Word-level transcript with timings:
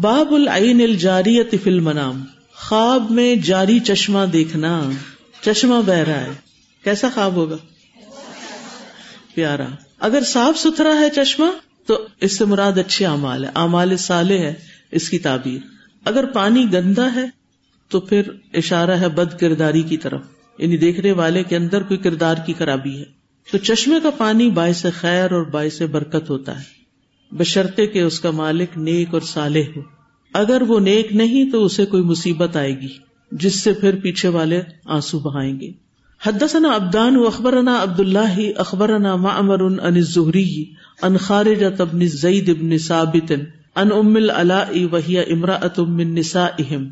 باب 0.00 0.34
العین 0.34 0.80
الجاریت 0.80 1.54
فی 1.62 1.70
المنام، 1.70 2.24
خواب 2.54 3.10
میں 3.10 3.36
جاری 3.36 3.80
چشمہ 3.80 4.26
دیکھنا، 4.32 4.90
چشمہ 5.40 5.82
بہ 5.86 5.92
رہا 5.92 6.20
ہے۔ 6.20 6.30
کیسا 6.84 7.08
خواب 7.14 7.32
ہوگا؟ 7.32 7.56
پیارا۔ 9.34 9.66
اگر 9.98 10.22
صاف 10.22 10.58
ستھرا 10.58 11.00
ہے 11.00 11.10
چشمہ، 11.10 11.44
تو 11.86 12.06
اس 12.20 12.38
سے 12.38 12.44
مراد 12.44 12.78
اچھے 12.78 13.06
اعمال 13.06 13.44
ہے 13.44 13.50
اعمال 13.54 13.96
سالے 13.96 14.38
ہے 14.38 14.54
اس 14.90 15.10
کی 15.10 15.18
تعبیر۔ 15.18 15.58
اگر 16.04 16.26
پانی 16.26 16.66
گندا 16.72 17.14
ہے، 17.14 17.24
تو 17.88 18.00
پھر 18.00 18.22
اشارہ 18.54 18.90
ہے 18.90 19.08
بد 19.08 19.38
کرداری 19.40 19.82
کی 19.82 19.96
طرف۔ 19.96 20.20
یعنی 20.58 20.76
دیکھنے 20.76 21.12
والے 21.12 21.42
کے 21.42 21.56
اندر 21.56 21.82
کوئی 21.82 21.98
کردار 21.98 22.34
کی 22.46 22.54
خرابی 22.58 22.98
ہے۔ 22.98 23.04
تو 23.52 23.58
چشمے 23.58 23.96
کا 24.02 24.10
پانی 24.10 24.50
باعث 24.50 24.86
خیر 25.00 25.32
اور 25.32 25.42
باعث 25.42 25.82
برکت 25.82 26.30
ہوتا 26.30 26.60
ہے۔ 26.60 26.83
بشرطے 27.32 27.86
کہ 27.86 27.98
اس 27.98 28.20
کا 28.20 28.30
مالک 28.30 28.78
نیک 28.78 29.08
اور 29.10 29.20
صالح 29.20 29.62
ہو۔ 29.76 29.80
اگر 30.32 30.62
وہ 30.68 30.80
نیک 30.80 31.12
نہیں 31.12 31.50
تو 31.50 31.64
اسے 31.64 31.86
کوئی 31.86 32.02
مصیبت 32.02 32.56
آئے 32.56 32.80
گی، 32.80 32.88
جس 33.32 33.60
سے 33.60 33.72
پھر 33.72 33.98
پیچھے 34.02 34.28
والے 34.28 34.62
آنسو 34.84 35.18
بہائیں 35.18 35.60
گے۔ 35.60 35.70
حدثنا 36.26 36.68
ابدان 36.68 37.16
و 37.16 37.26
اخبرنا 37.26 37.82
عبد 37.82 38.00
اللہ 38.00 38.40
اخبرنا 38.56 39.16
معمر 39.16 39.60
ان 39.60 40.00
ظہری 40.00 40.64
ان 41.02 41.16
خارج 41.16 41.64
ابن 41.78 42.06
زید 42.06 42.48
ابن 42.48 42.78
ثابت 42.78 43.32
ان 43.76 43.92
ام 43.92 44.16
العلاء 44.16 44.72
وهي 44.92 45.20
امرأة 45.32 45.96
من 45.96 46.14
نسائهم 46.14 46.88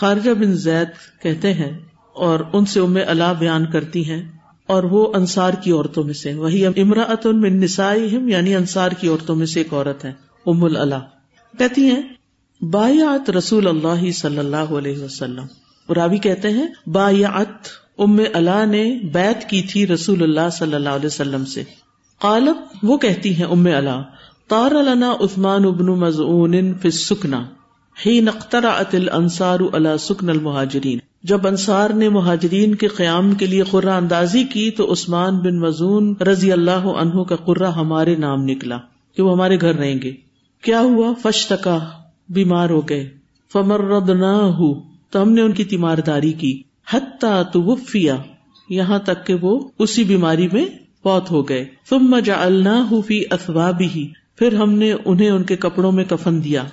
خارجہ 0.00 0.30
بن 0.30 0.54
زید 0.54 1.22
کہتے 1.22 1.52
ہیں 1.52 1.78
اور 2.14 2.40
ان 2.52 2.64
سے 2.64 2.80
ام 2.80 2.96
علا 3.08 3.32
بیان 3.32 3.66
کرتی 3.66 4.10
ہیں۔ 4.10 4.39
اور 4.70 4.82
وہ 4.82 5.12
انصار 5.14 5.54
کی 5.62 5.72
عورتوں 5.72 6.04
میں 6.04 6.14
سے 6.14 6.34
وہی 6.34 6.66
امراۃ 6.66 7.24
من 7.24 7.60
نسائہم 7.60 8.28
یعنی 8.28 8.54
انصار 8.54 8.90
کی 8.90 9.08
عورتوں 9.08 9.36
میں 9.36 9.46
سے 9.46 9.60
ایک 9.60 9.72
عورت 9.72 10.04
ہے، 10.04 10.12
ام 10.46 10.64
العلا۔ 10.64 10.98
کہتی 11.58 11.84
ہیں 11.84 12.02
بایات 12.60 13.30
رسول 13.30 13.66
اللہ 13.66 14.10
صلی 14.10 14.38
اللہ 14.38 14.72
علیہ 14.78 15.02
وسلم۔ 15.02 15.46
راوی 15.92 16.18
کہتے 16.18 16.50
ہیں 16.50 16.66
بایات 16.86 17.68
ام 17.98 18.20
علا 18.34 18.64
نے 18.64 18.84
بیت 19.12 19.50
کی 19.50 19.62
تھی 19.62 19.86
رسول 19.86 20.22
اللہ 20.22 20.50
صلی 20.52 20.74
اللہ 20.74 20.88
علیہ 20.88 21.06
وسلم 21.06 21.44
سے۔ 21.44 21.62
قالت، 22.20 22.76
وہ 22.82 22.96
کہتی 22.98 23.34
ہیں، 23.34 23.46
ام 23.46 23.66
علا 23.66 24.00
تار 24.48 24.70
لنا 24.70 25.12
عثمان 25.20 25.64
ابن 25.64 25.86
مزعون 25.86 26.52
فی 26.52 26.88
السکنا 26.88 27.44
ہی 28.06 28.20
نقترعت 28.20 28.94
الانصار 28.94 29.58
علی 29.72 29.88
سکن 29.98 30.30
المہاجرین۔ 30.30 30.98
جب 31.22 31.46
انصار 31.46 31.90
نے 31.90 32.08
مہاجرین 32.08 32.74
کے 32.74 32.88
قیام 32.88 33.32
کے 33.32 33.46
لیے 33.46 33.62
قرہ 33.62 33.90
اندازی 33.90 34.44
کی، 34.44 34.70
تو 34.70 34.92
عثمان 34.92 35.38
بن 35.38 35.58
مزون 35.58 36.14
رضی 36.20 36.52
اللہ 36.52 36.70
عنہ 36.70 37.22
کا 37.22 37.36
قرہ 37.36 37.70
ہمارے 37.70 38.16
نام 38.16 38.44
نکلا 38.44 38.78
کہ 39.16 39.22
وہ 39.22 39.32
ہمارے 39.32 39.60
گھر 39.60 39.74
رہیں 39.74 39.98
گے۔ 40.02 40.12
کیا 40.62 40.80
ہوا؟ 40.80 41.12
فش 41.22 41.46
تکا 41.46 41.78
بیمار 42.28 42.70
ہو 42.70 42.80
گئے۔ 42.80 43.10
فمر 43.52 43.80
رد 43.80 44.10
نہ 44.10 44.26
ہو 44.26 44.74
تو 45.10 45.22
ہم 45.22 45.32
نے 45.32 45.40
ان 45.40 45.52
کی 45.52 45.64
تیمارداری 45.64 46.32
کی۔ 46.32 46.62
حتیٰ 46.92 47.42
تو 47.52 47.62
وفیا 47.62 48.16
یہاں 48.70 48.98
تک 48.98 49.26
کہ 49.26 49.34
وہ 49.34 49.68
اسی 49.78 50.04
بیماری 50.04 50.48
میں 50.52 50.66
پوت 51.02 51.30
ہو 51.30 51.48
گئے۔ 51.48 51.64
ثم 51.90 52.18
جعلناہ 52.18 52.92
فی 53.06 53.22
اثوابہ 53.30 53.98
پھر 54.38 54.54
ہم 54.54 54.72
نے 54.72 54.92
انہیں 55.04 55.30
ان 55.30 55.42
کے 55.42 55.56
کپڑوں 55.56 55.92
میں 55.92 56.04
کفن 56.04 56.44
دیا۔ 56.44 56.64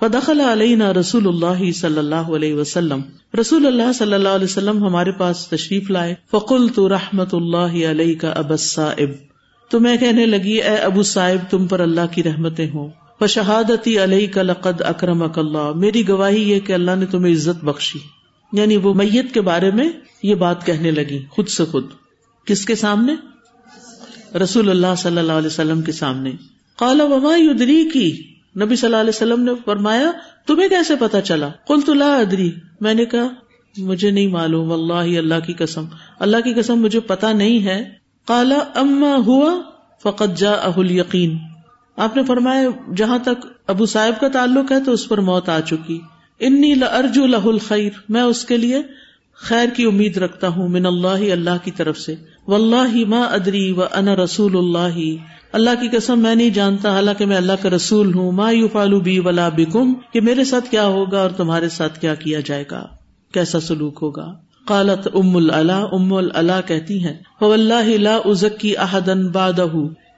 فدخل 0.00 0.40
علینا 0.40 0.92
رسول 0.92 1.28
اللہ 1.28 1.70
صلی 1.70 1.98
اللہ 1.98 2.14
علیہ 2.14 2.54
وسلم۔ 2.54 3.00
رسول 3.40 3.66
اللہ 3.66 3.92
صلی 3.94 4.14
اللہ 4.14 4.28
علیہ 4.28 4.44
وسلم 4.44 4.84
ہمارے 4.84 5.12
پاس 5.12 5.46
تشریف 5.46 5.90
لائے۔ 5.90 6.14
فقل 6.30 6.68
تو 6.68 6.88
رحمت 6.88 7.34
اللہ 7.34 7.86
علیہ 7.86 8.18
کا 8.18 8.30
اب 8.30 8.52
صاحب 8.58 9.26
تو 9.70 9.80
میں 9.80 9.96
کہنے 9.96 10.26
لگی، 10.26 10.52
اے 10.52 10.76
ابو 10.76 11.02
صاحب 11.02 11.50
تم 11.50 11.66
پر 11.66 11.80
اللہ 11.80 12.00
کی 12.14 12.22
رحمتیں 12.22 12.70
ہوں۔ 12.74 12.90
فشہادتی 13.18 14.04
علیہ 14.04 14.26
کا 14.26 14.42
لقد 14.42 14.80
اکرم 14.80 15.22
اللہ۔ 15.22 15.72
میری 15.76 16.08
گواہی 16.08 16.50
یہ 16.50 16.60
کہ 16.60 16.72
اللہ 16.72 16.90
نے 16.96 17.06
تمہیں 17.06 17.32
عزت 17.32 17.64
بخشی۔ 17.64 17.98
یعنی 18.52 18.76
وہ 18.76 18.94
میت 18.94 19.34
کے 19.34 19.40
بارے 19.40 19.70
میں 19.70 19.88
یہ 20.22 20.34
بات 20.34 20.66
کہنے 20.66 20.90
لگی، 20.90 21.24
خود 21.30 21.48
سے 21.48 21.64
خود۔ 21.64 21.86
کس 22.44 22.64
کے 22.64 22.74
سامنے؟ 22.74 23.14
رسول 24.38 24.70
اللہ 24.70 24.94
صلی 24.98 25.18
اللہ 25.18 25.32
علیہ 25.32 25.46
وسلم 25.46 25.82
کے 25.82 25.92
سامنے۔ 25.92 26.30
کالا 26.78 27.04
وما 27.04 27.36
یدری 27.36 27.88
کی 27.92 28.35
نبی 28.62 28.76
صلی 28.76 28.86
اللہ 28.86 28.96
علیہ 28.96 29.16
وسلم 29.16 29.42
نے 29.42 29.52
فرمایا، 29.64 30.10
تمہیں 30.46 30.68
کیسے 30.68 30.96
پتا 30.96 31.20
چلا؟ 31.20 31.48
کل 31.66 31.80
تو 31.80 31.94
لا 31.94 32.14
ادری. 32.16 32.50
میں 32.80 32.94
نے 32.94 33.04
کہا، 33.04 33.28
مجھے 33.76 34.10
نہیں 34.10 34.26
معلوم 34.26 34.72
اللہ 34.72 35.18
اللہ 35.18 35.40
کی 35.46 35.52
قسم. 35.52 35.84
اللہ 36.18 36.36
کی 36.36 36.54
قسم 36.54 36.80
مجھے 36.80 37.00
پتا 37.00 37.32
نہیں 37.32 37.64
ہے. 37.64 37.84
کالا 38.26 38.58
اما 38.74 39.16
ہوا 39.26 39.52
فقت 40.02 40.36
جا 40.36 40.50
اہل 40.50 40.90
یقین 40.90 41.36
آپ 41.96 42.16
نے 42.16 42.22
فرمایا، 42.24 42.68
جہاں 42.96 43.18
تک 43.18 43.46
ابو 43.66 43.86
صاحب 43.86 44.20
کا 44.20 44.28
تعلق 44.28 44.72
ہے 44.72 44.80
تو 44.84 44.92
اس 44.92 45.08
پر 45.08 45.18
موت 45.18 45.48
آ 45.48 45.60
چکی. 45.60 46.00
انی 46.40 46.72
ارجو 46.90 47.26
لہ 47.26 47.46
الخیر. 47.46 47.90
میں 48.08 48.22
اس 48.22 48.44
کے 48.44 48.56
لیے 48.56 48.82
خیر 49.34 49.68
کی 49.76 49.84
امید 49.84 50.16
رکھتا 50.16 50.48
ہوں 50.48 50.68
من 50.68 50.86
اللہ 50.86 51.32
اللہ 51.32 51.64
کی 51.64 51.70
طرف 51.70 51.98
سے. 51.98 52.14
و 52.46 52.54
اللہ 52.54 52.94
ما 53.08 53.20
ادری 53.20 53.72
و 53.72 53.82
ان 53.82 54.08
رسول 54.08 54.56
اللہ. 54.56 54.98
اللہ 55.56 55.74
کی 55.80 55.88
قسم 55.88 56.18
میں 56.18 56.34
نہیں 56.34 56.50
جانتا، 56.50 56.90
حالانکہ 56.92 57.26
میں 57.26 57.36
اللہ 57.36 57.52
کا 57.62 57.70
رسول 57.70 58.14
ہوں۔ 58.14 58.32
ما 58.32 58.50
یو 58.50 58.68
فالو 58.68 59.00
بی 59.00 59.18
ولا 59.18 59.48
بکم، 59.48 59.92
کہ 60.12 60.20
میرے 60.20 60.44
ساتھ 60.44 60.70
کیا 60.70 60.86
ہوگا 60.86 61.20
اور 61.20 61.30
تمہارے 61.30 61.68
ساتھ 61.68 62.00
کیا 62.00 62.14
کیا 62.14 62.40
جائے 62.40 62.64
گا؟ 62.70 62.86
کیسا 63.34 63.60
سلوک 63.60 63.98
ہوگا؟ 64.02 64.26
قالت 64.66 65.06
ام 65.14 65.36
اللہ 65.36 65.84
ام 65.92 66.12
اللہ 66.12 66.60
کہتی 66.66 67.04
ہیں 67.04 67.14
اللہ 67.40 67.88
لا 67.98 68.16
ازکی 68.24 68.76
احدن 68.76 69.26
باد 69.28 69.60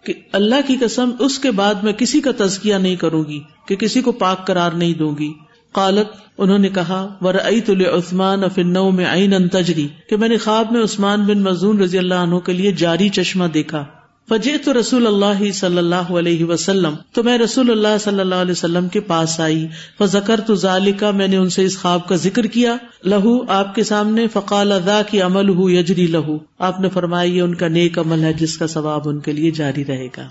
کہ 0.05 0.15
اللہ 0.33 0.67
کی 0.67 0.77
قسم 0.81 1.11
اس 1.19 1.39
کے 1.39 1.51
بعد 1.51 1.83
میں 1.83 1.93
کسی 1.93 2.21
کا 2.21 2.31
تزکیہ 2.37 2.75
نہیں 2.75 2.97
کروں 2.97 3.25
گی، 3.25 3.41
کہ 3.69 3.77
کسی 3.77 4.01
کو 4.01 4.13
پاک 4.13 4.47
قرار 4.47 4.71
نہیں 4.73 4.95
دوں 4.95 5.13
گی۔ 5.19 5.33
قالت، 5.73 6.17
انہوں 6.39 6.59
نے 6.59 6.69
کہا 6.69 7.07
ورعیت 7.21 7.71
لعثمان 7.71 8.49
فی 8.55 8.63
النوم 8.63 8.97
میں 8.97 9.07
عین 9.07 9.49
تجری 9.49 9.87
کہ 10.09 10.17
میں 10.17 10.29
نے 10.29 10.37
خواب 10.37 10.73
میں 10.73 10.83
عثمان 10.85 11.25
بن 11.25 11.43
مزون 11.43 11.81
رضی 11.81 11.99
اللہ 11.99 12.27
عنہ 12.27 12.39
کے 12.39 12.53
لیے 12.53 12.73
جاری 12.73 13.09
چشمہ 13.09 13.47
دیکھا۔ 13.55 13.85
فجے 14.29 14.59
تو 14.59 14.81
رسول 14.81 15.07
اللہ 15.07 15.53
صلی 15.53 15.79
اللہ 15.79 15.95
علیہ 15.95 16.45
وسلم، 16.45 16.95
تو 17.13 17.23
میں 17.23 17.39
رسول 17.39 17.71
اللہ 17.71 17.99
صلی 18.01 18.21
اللہ 18.21 18.35
علیہ 18.35 18.53
وسلم 18.53 18.89
کے 18.89 19.01
پاس 19.01 19.41
آئی۔ 19.41 19.67
فذکر 19.99 20.41
تو 20.41 20.55
ذالکا، 20.55 21.11
میں 21.11 21.29
نے 21.29 21.37
ان 21.37 21.51
سے 21.51 21.65
اس 21.65 21.79
خواب 21.79 22.09
کا 22.09 22.17
ذکر 22.17 22.43
کیا۔ 22.43 22.77
لہو، 23.05 23.51
آپ 23.51 23.75
کے 23.75 23.85
سامنے، 23.85 24.27
فقال 24.29 24.73
ادا 24.73 25.03
کی 25.11 25.21
عمل 25.21 25.49
ہو 25.49 25.71
یجری 25.71 26.07
لہو۔ 26.07 26.39
آپ 26.59 26.81
نے 26.81 26.89
فرمایا، 26.89 27.31
یہ 27.31 27.43
ان 27.43 27.55
کا 27.55 27.69
نیک 27.69 27.99
عمل 27.99 28.25
ہے 28.25 28.33
جس 28.33 28.59
کا 28.59 28.67
ثواب 28.67 29.09
ان 29.09 29.21
کے 29.21 29.33
لیے 29.33 29.51
جاری 29.51 29.85
رہے 29.85 30.07
گا۔ 30.07 30.29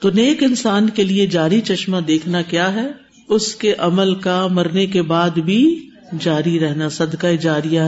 تو 0.00 0.10
نیک 0.10 0.42
انسان 0.42 0.90
کے 0.90 1.04
لیے 1.04 1.26
جاری 1.26 1.60
چشمہ 1.60 2.00
دیکھنا 2.00 2.42
کیا 2.42 2.72
ہے؟ 2.72 2.88
اس 3.28 3.54
کے 3.54 3.74
عمل 3.78 4.14
کا 4.14 4.46
مرنے 4.46 4.86
کے 4.86 5.02
بعد 5.02 5.30
بھی 5.30 5.88
جاری 6.20 6.60
رہنا، 6.60 6.88
صدقہ 6.88 7.26
جاریہ 7.40 7.80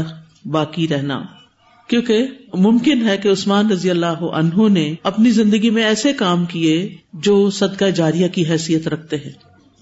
باقی 0.44 0.88
رہنا۔ 0.88 1.22
کیونکہ 1.92 2.26
ممکن 2.54 3.08
ہے 3.08 3.16
کہ 3.16 3.28
عثمان 3.28 3.70
رضی 3.70 3.90
اللہ 3.90 4.06
عنہ 4.06 4.68
نے 4.68 4.94
اپنی 5.02 5.30
زندگی 5.30 5.70
میں 5.70 5.84
ایسے 5.84 6.12
کام 6.12 6.44
کیے 6.44 6.96
جو 7.12 7.50
صدقہ 7.50 7.84
جاریہ 7.84 8.28
کی 8.28 8.44
حیثیت 8.48 8.88
رکھتے 8.88 9.16
ہیں۔ 9.16 9.30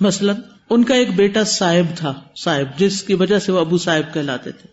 مثلاً، 0.00 0.36
ان 0.70 0.84
کا 0.84 0.94
ایک 0.94 1.08
بیٹا 1.16 1.44
صاحب 1.44 1.96
تھا 1.96 2.14
صاحب 2.36 2.78
جس 2.78 3.02
کی 3.02 3.14
وجہ 3.14 3.38
سے 3.38 3.52
وہ 3.52 3.58
ابو 3.58 3.78
صاحب 3.78 4.14
کہلاتے 4.14 4.52
تھے۔ 4.52 4.68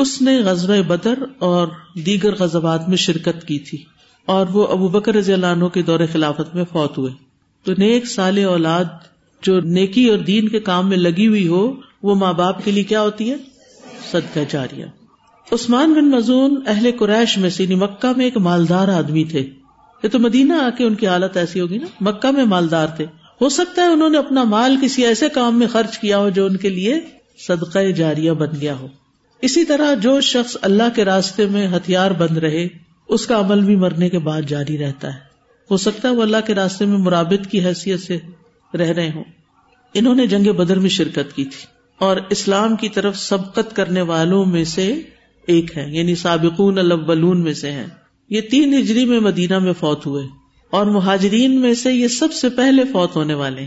اس 0.00 0.22
نے 0.22 0.38
غزب 0.38 0.86
بدر 0.86 1.14
اور 1.38 1.68
دیگر 1.94 2.34
غزبات 2.34 2.88
میں 2.88 2.96
شرکت 2.96 3.46
کی 3.46 3.58
تھی 3.58 3.78
اور 4.26 4.46
وہ 4.52 4.66
ابو 4.66 4.88
بکر 4.88 5.14
رضی 5.14 5.32
اللہ 5.32 5.46
عنہ 5.46 5.64
کے 5.64 5.82
دور 5.82 6.00
خلافت 6.12 6.54
میں 6.54 6.64
فوت 6.72 6.98
ہوئے۔ 6.98 7.12
تو 7.64 7.72
نیک 7.78 8.06
سال 8.06 8.44
اولاد 8.44 8.84
جو 9.42 9.60
نیکی 9.60 10.08
اور 10.08 10.18
دین 10.18 10.48
کے 10.48 10.60
کام 10.60 10.88
میں 10.88 10.96
لگی 10.96 11.26
ہوئی 11.26 11.48
ہو، 11.48 11.74
وہ 12.02 12.14
ماں 12.14 12.32
باپ 12.32 12.64
کے 12.64 12.70
لیے 12.70 12.84
کیا 12.84 13.02
ہوتی 13.02 13.30
ہے؟ 13.30 13.36
صدقہ 14.10 14.40
جاریہ۔ 14.48 14.84
عثمان 15.50 15.94
بن 15.94 16.10
مزون 16.10 16.60
اہل 16.66 16.90
قریش 16.98 17.38
میں 17.38 17.50
سے 17.50 17.62
یعنی 17.62 17.74
مکہ 17.74 18.12
میں 18.16 18.24
ایک 18.24 18.36
مالدار 18.36 18.88
آدمی 18.88 19.24
تھے۔ 19.24 19.50
یہ 20.02 20.08
تو 20.08 20.18
مدینہ 20.18 20.52
آ 20.52 20.70
کے 20.70 20.84
ان 20.84 20.94
کی 20.94 21.06
حالت 21.06 21.36
ایسی 21.36 21.60
ہوگی 21.60 21.78
نا۔ 21.78 21.86
مکہ 22.00 22.30
میں 22.30 22.44
مالدار 22.44 22.86
تھے۔ 22.86 23.04
ہو 23.40 23.48
سکتا 23.48 23.82
ہے 23.82 23.86
انہوں 23.86 24.10
نے 24.10 24.18
اپنا 24.18 24.44
مال 24.44 24.76
کسی 24.82 25.06
ایسے 25.06 25.28
کام 25.28 25.58
میں 25.58 25.66
خرچ 25.66 25.98
کیا 25.98 26.18
ہو 26.18 26.28
جو 26.28 26.46
ان 26.46 26.56
کے 26.56 26.68
لیے 26.68 27.00
صدقہ 27.48 27.78
جاریہ 27.78 28.32
بن 28.32 28.48
گیا 28.60 28.74
ہو۔ 28.74 28.86
اسی 29.42 29.64
طرح 29.64 29.94
جو 29.94 30.20
شخص 30.20 30.56
اللہ 30.62 30.82
کے 30.94 31.04
راستے 31.04 31.46
میں 31.46 31.68
ہتھیار 31.68 32.10
بند 32.10 32.36
رہے، 32.36 32.68
اس 33.08 33.26
کا 33.26 33.40
عمل 33.40 33.60
بھی 33.60 33.76
مرنے 33.76 34.08
کے 34.08 34.18
بعد 34.18 34.42
جاری 34.42 34.78
رہتا 34.78 35.14
ہے۔ 35.14 35.32
ہو 35.70 35.76
سکتا 35.76 36.08
ہے 36.08 36.14
وہ 36.14 36.22
اللہ 36.22 36.36
کے 36.46 36.54
راستے 36.54 36.86
میں 36.86 36.98
مرابط 36.98 37.46
کی 37.46 37.64
حیثیت 37.64 38.00
سے 38.00 38.18
رہ 38.74 38.90
رہے 38.90 39.10
ہوں۔ 39.14 39.24
انہوں 39.94 40.14
نے 40.14 40.26
جنگ 40.26 40.52
بدر 40.52 40.78
میں 40.78 40.90
شرکت 40.90 41.36
کی 41.36 41.44
تھی۔ 41.44 41.66
اور 41.98 42.16
اسلام 42.30 42.76
کی 42.76 42.88
طرف 42.88 43.16
سبقت 43.16 43.76
کرنے 43.76 44.02
والوں 44.02 44.44
میں 44.44 44.64
سے 44.64 45.00
ایک 45.46 45.78
ہے 45.78 45.86
یعنی 45.90 46.14
سابقون 46.14 46.78
الاولون 46.78 47.40
میں 47.40 47.52
سے 47.52 47.72
ہیں۔ 47.72 47.86
یہ 48.28 48.40
تین 48.40 48.74
ہجری 48.74 49.04
میں 49.04 49.20
مدینہ 49.20 49.58
میں 49.58 49.72
فوت 49.72 50.06
ہوئے 50.06 50.24
اور 50.70 50.86
مہاجرین 50.86 51.60
میں 51.60 51.74
سے 51.74 51.92
یہ 51.92 52.08
سب 52.08 52.32
سے 52.32 52.48
پہلے 52.48 52.82
فوت 52.92 53.16
ہونے 53.16 53.34
والے 53.34 53.62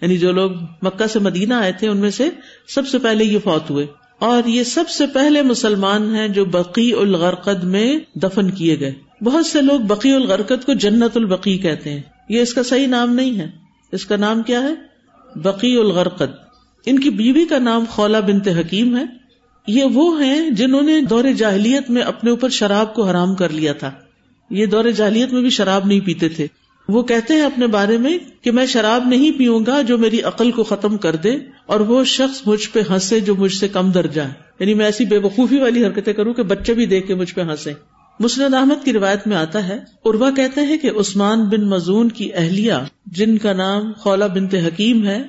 یعنی 0.00 0.18
جو 0.18 0.32
لوگ 0.32 0.50
مکہ 0.82 1.06
سے 1.06 1.18
مدینہ 1.18 1.54
آئے 1.54 1.72
تھے، 1.72 1.88
ان 1.88 1.96
میں 1.96 2.10
سے 2.10 2.28
سب 2.68 2.88
سے 2.88 2.98
پہلے 2.98 3.24
یہ 3.24 3.38
فوت 3.44 3.70
ہوئے۔ 3.70 3.86
اور 4.18 4.48
یہ 4.48 4.62
سب 4.62 4.88
سے 4.88 5.06
پہلے 5.06 5.42
مسلمان 5.42 6.14
ہیں 6.14 6.28
جو 6.28 6.44
بقی 6.44 6.92
الغرقد 6.92 7.64
میں 7.64 7.98
دفن 8.14 8.50
کیے 8.50 8.80
گئے۔ 8.80 8.94
بہت 9.24 9.46
سے 9.46 9.62
لوگ 9.62 9.80
بقی 9.80 10.12
الغرقد 10.12 10.64
کو 10.64 10.72
جنت 10.72 11.16
البقی 11.16 11.58
کہتے 11.58 11.90
ہیں۔ 11.90 12.02
یہ 12.28 12.40
اس 12.40 12.54
کا 12.54 12.62
صحیح 12.62 12.86
نام 12.86 13.14
نہیں 13.14 13.38
ہے۔ 13.38 13.50
اس 13.92 14.06
کا 14.06 14.16
نام 14.16 14.42
کیا 14.42 14.62
ہے؟ 14.62 14.74
بقی 15.38 15.76
الغرقد۔ 15.76 16.36
ان 16.86 16.98
کی 16.98 17.10
بیوی 17.10 17.44
کا 17.44 17.58
نام 17.58 17.84
خولا 17.90 18.20
بنت 18.20 18.48
حکیم 18.48 18.96
ہے۔ 18.96 19.17
یہ 19.68 19.84
وہ 19.84 20.24
ہیں 20.24 20.50
جنہوں 20.50 20.82
نے 20.82 21.00
دور 21.00 21.24
جاہلیت 21.36 21.90
میں 21.90 22.02
اپنے 22.02 22.30
اوپر 22.30 22.48
شراب 22.48 22.94
کو 22.94 23.02
حرام 23.04 23.34
کر 23.34 23.48
لیا 23.48 23.72
تھا۔ 23.72 23.90
یہ 24.50 24.66
دور 24.66 24.84
جاہلیت 24.84 25.32
میں 25.32 25.40
بھی 25.40 25.50
شراب 25.50 25.86
نہیں 25.86 26.00
پیتے 26.00 26.28
تھے۔ 26.28 26.46
وہ 26.88 27.02
کہتے 27.02 27.34
ہیں 27.34 27.40
اپنے 27.40 27.66
بارے 27.66 27.98
میں 27.98 28.18
کہ 28.42 28.50
میں 28.50 28.66
شراب 28.66 29.06
نہیں 29.06 29.38
پیوں 29.38 29.60
گا 29.66 29.82
جو 29.82 29.98
میری 29.98 30.20
عقل 30.20 30.50
کو 30.50 30.64
ختم 30.64 30.96
کر 30.96 31.16
دے 31.16 31.36
اور 31.66 31.80
وہ 31.80 32.04
شخص 32.04 32.42
مجھ 32.46 32.68
پہ 32.72 32.80
ہنسے 32.90 33.20
جو 33.20 33.34
مجھ 33.34 33.52
سے 33.52 33.68
کم 33.68 33.90
درجہ 33.90 34.20
ہے۔ 34.20 34.32
یعنی 34.60 34.74
میں 34.74 34.84
ایسی 34.84 35.04
بے 35.04 35.18
وقوفی 35.18 35.58
والی 35.58 35.86
حرکتیں 35.86 36.12
کروں 36.12 36.34
کہ 36.34 36.42
بچے 36.42 36.74
بھی 36.74 36.86
دیکھ 36.86 37.06
کے 37.06 37.14
مجھ 37.14 37.34
پہ 37.34 37.40
ہنسے 37.40 37.72
مسند 38.20 38.54
احمد 38.54 38.84
کی 38.84 38.92
روایت 38.92 39.26
میں 39.26 39.36
آتا 39.36 39.68
ہے 39.68 39.78
اروا 40.04 40.30
کہتے 40.30 40.60
ہیں 40.60 40.78
کہ 40.78 40.90
عثمان 41.00 41.44
بن 41.44 41.60
مزون 41.60 42.08
کی 42.08 42.30
اہلیہ، 42.34 42.72
جن 43.06 43.38
کا 43.38 43.52
نام 43.52 43.92
خولا 43.92 44.26
بنت 44.26 44.54
حکیم 44.54 45.06
ہے، 45.06 45.22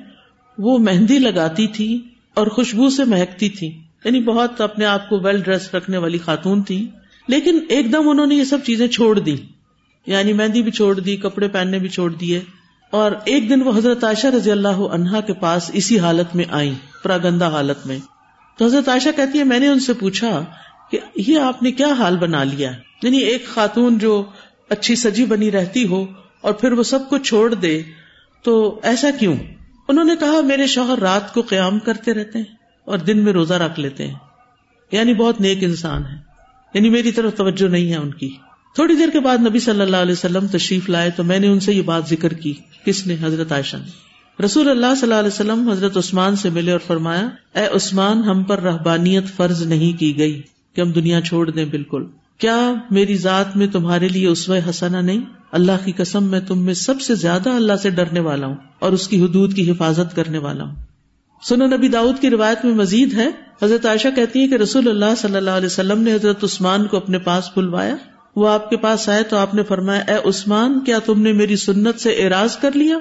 وہ 0.58 0.78
مہندی 0.78 1.18
لگاتی 1.18 1.66
تھی 1.66 2.02
اور 2.34 2.46
خوشبو 2.46 2.90
سے 2.90 3.04
مہکتی 3.04 3.48
تھی۔ 3.48 3.89
یعنی 4.04 4.20
بہت 4.20 4.60
اپنے 4.60 4.84
آپ 4.84 5.08
کو 5.08 5.18
ویل 5.18 5.42
ڈریس 5.42 5.74
رکھنے 5.74 5.96
والی 5.96 6.18
خاتون 6.18 6.62
تھی، 6.62 6.90
لیکن 7.28 7.58
ایک 7.68 7.92
دم 7.92 8.08
انہوں 8.08 8.26
نے 8.26 8.34
یہ 8.34 8.44
سب 8.44 8.58
چیزیں 8.66 8.88
چھوڑ 8.88 9.18
دی 9.18 9.36
یعنی 10.06 10.32
مہندی 10.32 10.62
بھی 10.62 10.70
چھوڑ 10.70 11.00
دی، 11.00 11.16
کپڑے 11.16 11.48
پہننے 11.48 11.78
بھی 11.78 11.88
چھوڑ 11.88 12.12
دیے۔ 12.12 12.40
اور 12.90 13.12
ایک 13.24 13.50
دن 13.50 13.62
وہ 13.62 13.78
حضرت 13.78 14.04
عائشہ 14.04 14.26
رضی 14.26 14.50
اللہ 14.50 14.68
عنہا 14.68 15.20
کے 15.20 15.32
پاس 15.32 15.70
اسی 15.72 15.98
حالت 15.98 16.36
میں 16.36 16.44
آئی 16.50 16.74
پراگندہ 17.02 17.44
حالت 17.44 17.86
میں۔ 17.86 17.98
تو 18.58 18.64
حضرت 18.64 18.88
عائشہ 18.88 19.08
کہتی 19.16 19.38
ہے 19.38 19.44
میں 19.44 19.58
نے 19.58 19.68
ان 19.68 19.80
سے 19.80 19.92
پوچھا 19.92 20.44
کہ 20.90 20.98
یہ 21.16 21.38
آپ 21.38 21.62
نے 21.62 21.72
کیا 21.72 21.92
حال 21.92 22.16
بنا 22.16 22.44
لیا؟ 22.44 22.72
یعنی 23.02 23.18
ایک 23.18 23.46
خاتون 23.46 23.98
جو 23.98 24.24
اچھی 24.68 24.94
سجی 24.94 25.24
بنی 25.24 25.50
رہتی 25.50 25.86
ہو 25.86 26.06
اور 26.40 26.52
پھر 26.52 26.72
وہ 26.72 26.82
سب 26.82 27.08
کو 27.08 27.18
چھوڑ 27.18 27.54
دے، 27.54 27.82
تو 28.42 28.80
ایسا 28.82 29.10
کیوں؟ 29.18 29.36
انہوں 29.88 30.04
نے 30.04 30.12
کہا، 30.20 30.40
میرے 30.40 30.66
شوہر 30.66 30.98
رات 30.98 31.34
کو 31.34 31.42
قیام 31.42 31.78
کرتے 31.78 32.14
رہتے 32.14 32.38
ہیں۔ 32.38 32.59
اور 32.90 32.98
دن 32.98 33.18
میں 33.18 33.32
روزہ 33.32 33.54
رکھ 33.54 33.80
لیتے 33.80 34.06
ہیں۔ 34.06 34.14
یعنی 34.92 35.14
بہت 35.14 35.40
نیک 35.40 35.64
انسان 35.64 36.02
ہے 36.02 36.16
یعنی 36.74 36.90
میری 36.90 37.12
طرف 37.12 37.34
توجہ 37.34 37.68
نہیں 37.68 37.90
ہے 37.90 37.96
ان 37.96 38.14
کی۔ 38.14 38.28
تھوڑی 38.74 38.94
دیر 38.94 39.08
کے 39.12 39.20
بعد 39.20 39.38
نبی 39.38 39.58
صلی 39.58 39.80
اللہ 39.80 39.96
علیہ 39.96 40.12
وسلم 40.12 40.46
تشریف 40.46 40.88
لائے 40.88 41.10
تو 41.10 41.24
میں 41.24 41.38
نے 41.38 41.46
ان 41.46 41.60
سے 41.60 41.74
یہ 41.74 41.82
بات 41.82 42.02
ذکر 42.08 42.32
کی، 42.32 42.52
کس 42.84 43.06
نے؟ 43.06 43.16
حضرت 43.22 43.52
عائشہ 43.52 43.76
نے۔ 43.76 44.10
رسول 44.44 44.68
اللہ 44.68 44.86
صلی 44.94 45.02
اللہ 45.02 45.14
علیہ 45.14 45.28
وسلم 45.28 45.68
حضرت 45.68 45.96
عثمان 45.96 46.36
سے 46.36 46.50
ملے 46.50 46.72
اور 46.72 46.80
فرمایا، 46.86 47.28
اے 47.54 47.66
عثمان، 47.76 48.22
ہم 48.22 48.42
پر 48.42 48.62
رحبانیت 48.62 49.24
فرض 49.36 49.62
نہیں 49.62 50.00
کی 50.00 50.18
گئی 50.18 50.42
کہ 50.74 50.80
ہم 50.80 50.92
دنیا 50.92 51.20
چھوڑ 51.20 51.50
دیں 51.50 51.64
بالکل۔ 51.64 52.04
کیا 52.38 52.74
میری 52.90 53.16
ذات 53.16 53.56
میں 53.56 53.66
تمہارے 53.66 54.08
لیے 54.08 54.26
اسوہ 54.26 54.56
حسنا 54.70 55.00
نہیں؟ 55.00 55.20
اللہ 55.52 55.72
کی 55.84 55.92
قسم، 55.92 56.24
میں 56.24 56.40
تم 56.40 56.58
میں 56.58 56.74
سب 56.74 57.00
سے 57.00 57.14
زیادہ 57.14 57.50
اللہ 57.50 57.76
سے 57.76 57.90
ڈرنے 57.90 58.20
والا 58.20 58.46
ہوں 58.46 58.56
اور 58.78 58.92
اس 58.92 59.08
کی 59.08 59.22
حدود 59.22 59.54
کی 59.54 59.70
حفاظت 59.70 60.16
کرنے 60.16 60.38
والا 60.38 60.64
ہوں۔ 60.64 60.74
سنو 61.48 61.66
نبی 61.66 61.88
داؤد 61.88 62.18
کی 62.20 62.30
روایت 62.30 62.64
میں 62.64 62.74
مزید 62.74 63.14
ہے۔ 63.14 63.28
حضرت 63.62 63.86
عائشہ 63.86 64.08
کہتی 64.16 64.42
ہے 64.42 64.48
کہ 64.48 64.54
رسول 64.54 64.88
اللہ 64.88 65.14
صلی 65.16 65.36
اللہ 65.36 65.50
علیہ 65.50 65.66
وسلم 65.66 66.02
نے 66.02 66.14
حضرت 66.14 66.44
عثمان 66.44 66.86
کو 66.86 66.96
اپنے 66.96 67.18
پاس 67.18 67.44
بلوایا۔ 67.56 67.96
وہ 68.36 68.48
آپ 68.48 68.70
کے 68.70 68.76
پاس 68.76 69.08
آئے 69.08 69.22
تو 69.22 69.36
آپ 69.36 69.54
نے 69.54 69.62
فرمایا، 69.62 70.00
اے 70.00 70.28
عثمان، 70.28 70.80
کیا 70.80 70.98
تم 70.98 71.22
نے 71.22 71.32
میری 71.32 71.56
سنت 71.56 72.00
سے 72.00 72.10
اعراض 72.10 72.56
کر 72.56 72.70
لیا؟ 72.74 72.98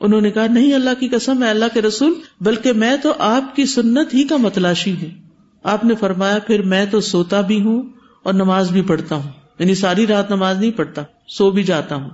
انہوں 0.00 0.20
نے 0.20 0.30
کہا، 0.30 0.46
نہیں، 0.46 0.74
اللہ 0.74 0.90
کی 0.98 1.08
قسم 1.08 1.42
ہے 1.42 1.50
اللہ 1.50 1.64
کے 1.74 1.82
رسول، 1.82 2.14
بلکہ 2.40 2.72
میں 2.72 2.96
تو 2.96 3.12
آپ 3.18 3.56
کی 3.56 3.66
سنت 3.66 4.14
ہی 4.14 4.24
کا 4.24 4.36
متلاشی 4.36 4.92
ہوں۔ 4.92 5.28
آپ 5.62 5.84
نے 5.84 5.94
فرمایا، 5.94 6.38
پھر 6.38 6.62
میں 6.62 6.86
تو 6.86 7.00
سوتا 7.00 7.40
بھی 7.40 7.62
ہوں 7.62 7.82
اور 8.22 8.34
نماز 8.34 8.70
بھی 8.70 8.82
پڑھتا 8.82 9.14
ہوں۔ 9.14 9.30
یعنی 9.58 9.74
ساری 9.74 10.06
رات 10.06 10.30
نماز 10.30 10.58
نہیں 10.58 10.70
پڑھتا، 10.70 11.02
سو 11.28 11.50
بھی 11.50 11.62
جاتا 11.62 11.94
ہوں۔ 11.94 12.10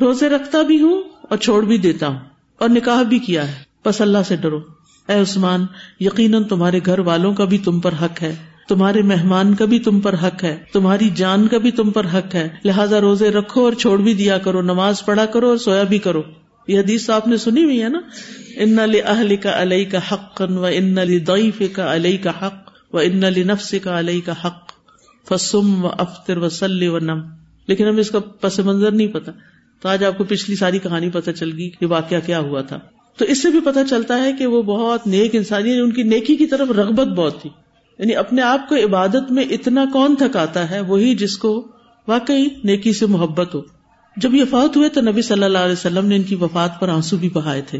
روزے 0.00 0.28
رکھتا 0.28 0.62
بھی 0.62 0.82
ہوں 0.82 1.02
اور 1.22 1.38
چھوڑ 1.38 1.64
بھی 1.64 1.78
دیتا 1.78 2.08
ہوں 2.08 2.18
اور 2.58 2.68
نکاح 2.68 3.02
بھی 3.02 3.18
کیا 3.18 3.48
ہے۔ 3.48 3.62
بس 3.84 4.00
اللہ 4.00 4.18
سے 4.28 4.36
ڈرو۔ 4.36 4.77
اے 5.08 5.20
عثمان، 5.20 5.66
یقیناً 6.00 6.44
تمہارے 6.44 6.80
گھر 6.86 6.98
والوں 6.98 7.34
کا 7.34 7.44
بھی 7.44 7.58
تم 7.58 7.80
پر 7.80 7.94
حق 8.02 8.22
ہے، 8.22 8.34
تمہارے 8.68 9.02
مہمان 9.02 9.54
کا 9.54 9.64
بھی 9.64 9.78
تم 9.78 10.00
پر 10.00 10.14
حق 10.14 10.44
ہے، 10.44 10.56
تمہاری 10.72 11.10
جان 11.16 11.48
کا 11.48 11.58
بھی 11.58 11.70
تم 11.70 11.90
پر 11.90 12.06
حق 12.14 12.34
ہے۔ 12.34 12.48
لہٰذا 12.64 13.00
روزے 13.00 13.30
رکھو 13.30 13.64
اور 13.64 13.72
چھوڑ 13.72 13.98
بھی 13.98 14.14
دیا 14.14 14.38
کرو، 14.38 14.62
نماز 14.62 15.04
پڑھا 15.04 15.26
کرو 15.26 15.48
اور 15.48 15.56
سویا 15.56 15.82
بھی 15.82 15.98
کرو۔ 15.98 16.22
یہ 16.68 16.80
حدیث 16.80 17.06
تو 17.06 17.12
آپ 17.12 17.28
نے 17.28 17.36
سنی 17.36 17.64
ہوئی 17.64 17.82
ہے 17.82 17.88
نا؟ 17.88 18.00
ان 18.56 18.78
اہل 18.78 19.36
کا 19.36 19.62
علیہ 19.62 19.84
کا 19.90 19.98
حق 20.12 20.42
و 20.56 20.66
ان 20.72 20.98
علی 20.98 21.18
دعیف 21.18 21.62
کا 21.72 21.94
علیہ 21.94 22.18
کا 22.22 22.30
حق 22.30 22.94
و 22.94 22.98
ان 22.98 23.24
علی 23.24 23.42
نفس 23.42 23.74
کا 23.82 23.98
علیہ 23.98 24.20
کا 24.24 24.32
حق 24.44 24.72
فسم 25.28 25.84
و 25.84 25.88
افطر 25.98 26.36
و 26.36 26.48
سل 26.48 26.88
و 26.88 26.98
نم 26.98 27.20
لیکن 27.66 27.88
ہمیں 27.88 28.00
اس 28.00 28.10
کا 28.10 28.18
پس 28.40 28.58
منظر 28.58 28.90
نہیں 28.90 29.06
پتا 29.06 29.32
تو 29.80 29.88
آج 29.88 30.04
آپ 30.04 30.18
کو 30.18 30.24
پچھلی 30.24 30.56
ساری 30.56 30.78
کہانی 30.78 31.10
پتہ 31.10 31.30
چل 31.30 31.52
گئی 31.56 31.70
کہ 31.70 31.86
واقعہ 31.86 32.16
کیا 32.26 32.38
ہوا 32.38 32.62
تھا۔ 32.62 32.78
تو 33.18 33.24
اس 33.24 33.42
سے 33.42 33.50
بھی 33.50 33.60
پتا 33.60 33.84
چلتا 33.84 34.24
ہے 34.24 34.32
کہ 34.32 34.46
وہ 34.46 34.62
بہت 34.62 35.06
نیک 35.06 35.34
انسان 35.34 35.66
یعنی 35.66 35.80
ان 35.80 35.92
کی 35.92 36.02
نیکی 36.02 36.36
کی 36.36 36.46
طرف 36.46 36.70
رغبت 36.70 37.06
بہت 37.06 37.42
تھی۔ 37.42 37.50
یعنی 37.98 38.14
اپنے 38.14 38.42
آپ 38.42 38.68
کو 38.68 38.74
عبادت 38.74 39.32
میں 39.32 39.44
اتنا 39.44 39.84
کون 39.92 40.16
تھکاتا 40.16 40.70
ہے، 40.70 40.80
وہی 40.80 41.14
جس 41.14 41.38
کو 41.38 41.68
واقعی 42.08 42.46
نیکی 42.64 42.92
سے 42.92 43.06
محبت 43.06 43.54
ہو۔ 43.54 43.60
جب 44.16 44.34
یہ 44.34 44.44
فوت 44.50 44.76
ہوئے 44.76 44.88
تو 44.88 45.00
نبی 45.00 45.22
صلی 45.22 45.44
اللہ 45.44 45.58
علیہ 45.58 45.72
وسلم 45.72 46.06
نے 46.06 46.16
ان 46.16 46.22
کی 46.22 46.34
وفات 46.34 46.80
پر 46.80 46.88
آنسو 46.88 47.16
بھی 47.16 47.28
بہائے 47.28 47.62
تھے۔ 47.62 47.78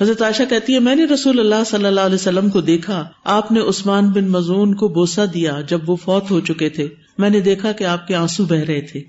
حضرت 0.00 0.22
عائشہ 0.22 0.42
کہتی 0.50 0.74
ہے 0.74 0.80
میں 0.80 0.96
نے 0.96 1.04
رسول 1.04 1.40
اللہ 1.40 1.64
صلی 1.66 1.84
اللہ 1.84 2.00
علیہ 2.00 2.14
وسلم 2.14 2.50
کو 2.50 2.60
دیکھا، 2.60 3.08
آپ 3.24 3.52
نے 3.52 3.60
عثمان 3.60 4.08
بن 4.08 4.28
مزون 4.28 4.74
کو 4.74 4.88
بوسا 4.88 5.24
دیا 5.34 5.60
جب 5.68 5.90
وہ 5.90 5.96
فوت 5.96 6.30
ہو 6.30 6.40
چکے 6.40 6.68
تھے۔ 6.68 6.88
میں 7.18 7.30
نے 7.30 7.40
دیکھا 7.40 7.72
کہ 7.72 7.84
آپ 7.84 8.06
کے 8.06 8.14
آنسو 8.14 8.44
بہ 8.44 8.54
رہے 8.54 8.80
تھے۔ 8.80 9.02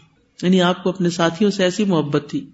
یعنی 0.43 0.61
آپ 0.61 0.83
کو 0.83 0.89
اپنے 0.89 1.09
ساتھیوں 1.09 1.51
سے 1.51 1.63
ایسی 1.63 1.83
محبت 1.85 2.23
تھی۔ 2.29 2.45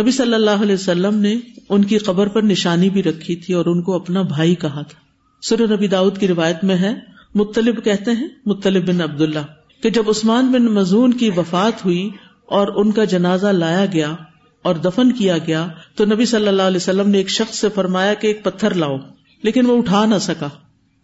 نبی 0.00 0.10
صلی 0.10 0.34
اللہ 0.34 0.50
علیہ 0.50 0.74
وسلم 0.74 1.18
نے 1.18 1.36
ان 1.68 1.84
کی 1.84 1.98
قبر 1.98 2.28
پر 2.28 2.42
نشانی 2.42 2.90
بھی 2.90 3.02
رکھی 3.02 3.36
تھی 3.36 3.54
اور 3.54 3.66
ان 3.66 3.82
کو 3.82 3.94
اپنا 3.94 4.22
بھائی 4.22 4.54
کہا 4.54 4.82
تھا۔ 4.82 4.98
سر 5.42 5.76
نبی 5.76 5.88
داؤد 5.88 6.18
کی 6.18 6.28
روایت 6.28 6.64
میں 6.64 6.76
ہے 6.76 6.94
مطلب 7.34 7.84
کہتے 7.84 8.10
ہیں 8.10 8.28
مطلب 8.46 8.88
بن 8.88 9.00
عبد 9.00 9.20
اللہ 9.20 9.38
کہ 9.82 9.90
جب 9.90 10.02
عثمان 10.08 10.46
بن 10.46 10.64
مزون 10.64 11.12
کی 11.12 11.30
وفات 11.36 11.84
ہوئی 11.84 12.10
اور 12.46 12.68
ان 12.76 12.92
کا 12.92 13.04
جنازہ 13.04 13.46
لایا 13.46 13.86
گیا 13.92 14.14
اور 14.62 14.74
دفن 14.74 15.12
کیا 15.12 15.38
گیا، 15.38 15.68
تو 15.94 16.04
نبی 16.04 16.24
صلی 16.24 16.48
اللہ 16.48 16.62
علیہ 16.62 16.76
وسلم 16.76 17.10
نے 17.10 17.18
ایک 17.18 17.30
شخص 17.30 17.58
سے 17.58 17.68
فرمایا 17.74 18.14
کہ 18.14 18.26
ایک 18.26 18.44
پتھر 18.44 18.74
لاؤ، 18.74 18.96
لیکن 19.42 19.66
وہ 19.66 19.78
اٹھا 19.78 20.06
نہ 20.06 20.18
سکا۔ 20.20 20.48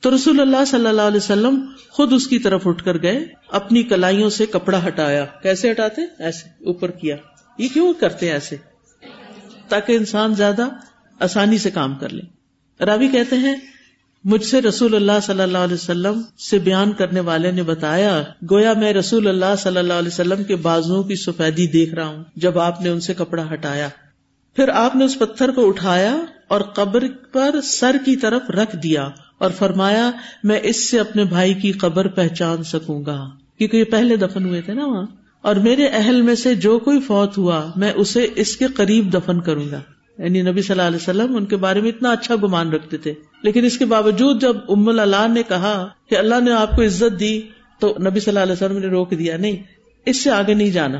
تو 0.00 0.14
رسول 0.14 0.40
اللہ 0.40 0.64
صلی 0.66 0.86
اللہ 0.86 1.02
علیہ 1.02 1.16
وسلم 1.16 1.64
خود 1.90 2.12
اس 2.12 2.26
کی 2.26 2.38
طرف 2.38 2.66
اٹھ 2.66 2.84
کر 2.84 3.02
گئے، 3.02 3.24
اپنی 3.48 3.82
کلائیوں 3.82 4.30
سے 4.30 4.46
کپڑا 4.46 4.86
ہٹایا۔ 4.86 5.24
کیسے 5.24 5.70
ہٹاتے؟ 5.70 6.02
ایسے، 6.18 6.64
اوپر 6.64 6.90
کیا۔ 6.90 7.16
یہ 7.58 7.68
کیوں 7.72 7.92
کرتے 7.92 8.32
ایسے؟ 8.32 8.69
تاکہ 9.70 9.92
انسان 9.92 10.34
زیادہ 10.34 10.68
آسانی 11.20 11.58
سے 11.58 11.70
کام 11.70 11.94
کر 11.94 12.08
لے۔ 12.08 12.22
راوی 12.84 13.08
کہتے 13.08 13.36
ہیں، 13.36 13.56
مجھ 14.24 14.44
سے 14.44 14.62
رسول 14.62 14.94
اللہ 14.94 15.20
صلی 15.22 15.42
اللہ 15.42 15.58
علیہ 15.58 15.74
وسلم 15.74 16.22
سے 16.50 16.58
بیان 16.58 16.92
کرنے 16.92 17.20
والے 17.20 17.50
نے 17.50 17.62
بتایا، 17.62 18.22
گویا 18.50 18.72
میں 18.72 18.92
رسول 18.92 19.28
اللہ 19.28 19.54
صلی 19.58 19.78
اللہ 19.78 19.92
علیہ 19.92 20.08
وسلم 20.08 20.44
کے 20.44 20.56
بازو 20.56 21.02
کی 21.02 21.14
سفیدی 21.14 21.66
دیکھ 21.66 21.94
رہا 21.94 22.06
ہوں، 22.06 22.24
جب 22.36 22.58
آپ 22.58 22.80
نے 22.80 22.88
ان 22.88 23.00
سے 23.00 23.14
کپڑا 23.14 23.52
ہٹایا۔ 23.52 23.88
پھر 24.56 24.68
آپ 24.68 24.96
نے 24.96 25.04
اس 25.04 25.18
پتھر 25.18 25.50
کو 25.50 25.68
اٹھایا 25.68 26.16
اور 26.48 26.60
قبر 26.60 27.04
پر 27.32 27.60
سر 27.62 27.96
کی 28.04 28.16
طرف 28.16 28.50
رکھ 28.50 28.76
دیا 28.76 29.08
اور 29.38 29.50
فرمایا، 29.50 30.10
میں 30.44 30.60
اس 30.62 30.90
سے 30.90 31.00
اپنے 31.00 31.24
بھائی 31.24 31.54
کی 31.54 31.72
قبر 31.72 32.08
پہچان 32.08 32.62
سکوں 32.62 33.04
گا۔ 33.06 33.30
کیونکہ 33.58 33.76
یہ 33.76 33.84
پہلے 33.84 34.16
دفن 34.16 34.44
ہوئے 34.44 34.62
تھے 34.62 34.74
نا 34.74 34.86
وہاں۔ 34.86 35.06
اور 35.42 35.56
میرے 35.56 35.86
اہل 35.86 36.22
میں 36.22 36.34
سے 36.34 36.54
جو 36.54 36.78
کوئی 36.78 37.00
فوت 37.00 37.38
ہوا، 37.38 37.70
میں 37.76 37.92
اسے 37.92 38.26
اس 38.34 38.56
کے 38.56 38.66
قریب 38.66 39.14
دفن 39.14 39.40
کروں 39.40 39.70
گا۔ 39.70 39.80
یعنی 40.18 40.42
نبی 40.42 40.62
صلی 40.62 40.72
اللہ 40.72 40.82
علیہ 40.82 40.96
وسلم 40.96 41.36
ان 41.36 41.44
کے 41.44 41.56
بارے 41.56 41.80
میں 41.80 41.88
اتنا 41.88 42.10
اچھا 42.10 42.34
گمان 42.42 42.72
رکھتے 42.72 42.96
تھے۔ 42.96 43.14
لیکن 43.42 43.64
اس 43.64 43.78
کے 43.78 43.84
باوجود 43.84 44.40
جب 44.40 44.56
ام 44.68 44.88
اللہ 44.88 45.26
نے 45.34 45.42
کہا 45.48 45.88
کہ 46.10 46.16
اللہ 46.16 46.34
نے 46.44 46.52
آپ 46.52 46.76
کو 46.76 46.82
عزت 46.82 47.20
دی، 47.20 47.40
تو 47.78 47.94
نبی 48.00 48.20
صلی 48.20 48.30
اللہ 48.30 48.40
علیہ 48.40 48.52
وسلم 48.52 48.78
نے 48.78 48.86
روک 48.86 49.10
دیا۔ 49.10 49.36
نہیں، 49.36 49.56
اس 50.06 50.22
سے 50.22 50.30
آگے 50.30 50.54
نہیں 50.54 50.70
جانا۔ 50.70 50.98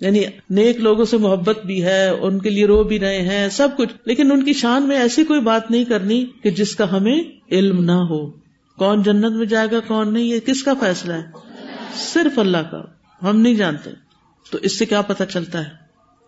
یعنی 0.00 0.24
نیک 0.50 0.76
لوگوں 0.76 1.04
سے 1.04 1.16
محبت 1.16 1.66
بھی 1.66 1.84
ہے، 1.84 2.08
ان 2.08 2.38
کے 2.38 2.50
لیے 2.50 2.66
رو 2.66 2.84
بھی 2.84 3.00
رہے 3.00 3.22
ہیں، 3.22 3.48
سب 3.48 3.68
کچھ۔ 3.76 3.94
لیکن 4.04 4.32
ان 4.32 4.44
کی 4.44 4.52
شان 4.52 4.88
میں 4.88 4.96
ایسی 4.96 5.24
کوئی 5.24 5.40
بات 5.40 5.70
نہیں 5.70 5.84
کرنی 5.84 6.26
کہ 6.42 6.50
جس 6.50 6.76
کا 6.76 6.96
ہمیں 6.96 7.22
علم 7.52 7.84
نہ 7.84 7.92
ہو۔ 7.92 8.30
کون 8.78 9.02
جنت 9.02 9.32
میں 9.32 9.46
جائے 9.46 9.68
گا، 9.72 9.80
کون 9.80 10.12
نہیں، 10.12 10.24
یہ 10.24 10.40
کس 10.40 10.62
کا 10.62 10.74
فیصلہ 10.74 11.12
ہے؟ 11.12 11.24
صرف 11.94 12.38
اللہ 12.38 12.58
کا۔ 12.70 12.82
ہم 13.30 13.40
نہیں 13.40 13.54
جانتے۔ 13.54 13.90
تو 14.50 14.58
اس 14.62 14.78
سے 14.78 14.86
کیا 14.86 15.02
پتا 15.02 15.26
چلتا 15.26 15.64
ہے 15.64 15.70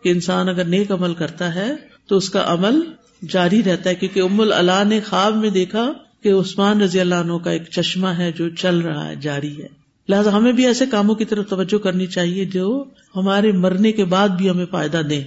کہ 0.03 0.09
انسان 0.09 0.49
اگر 0.49 0.65
نیک 0.65 0.93
عمل 0.93 1.15
کرتا 1.15 1.55
ہے 1.55 1.73
تو 2.09 2.17
اس 2.17 2.31
کا 2.31 2.45
عمل 2.47 2.81
جاری 3.29 3.63
رہتا 3.63 3.91
ہے۔ 3.91 3.95
کیونکہ 3.95 4.21
ام 4.21 4.41
اللہ 4.41 4.85
نے 4.87 5.01
خواب 5.01 5.37
میں 5.37 5.51
دیکھا 5.51 5.93
کہ 6.23 6.33
عثمان 6.33 6.81
رضی 6.81 7.01
اللہ 7.01 7.15
عنہ 7.15 7.33
کا 7.45 7.51
ایک 7.51 7.63
چشمہ 7.71 8.09
ہے 8.09 8.33
جو 8.33 8.49
چل 8.49 8.79
رہا 8.79 9.09
ہے، 9.09 9.17
جاری 9.17 9.63
ہے۔ 9.63 9.69
لہٰذا 10.09 10.37
ہمیں 10.37 10.53
بھی 10.53 10.67
ایسے 10.67 10.87
کاموں 10.87 11.15
کی 11.15 11.25
طرف 11.25 11.49
توجہ 11.49 11.79
کرنی 11.79 12.07
چاہیے 12.07 12.45
جو 12.45 12.85
ہمارے 13.17 13.53
مرنے 13.53 13.93
کے 13.93 14.05
بعد 14.05 14.29
بھی 14.29 14.51
ہمیں 14.51 14.67
فائدہ 14.71 14.97
دیں۔ 14.97 15.25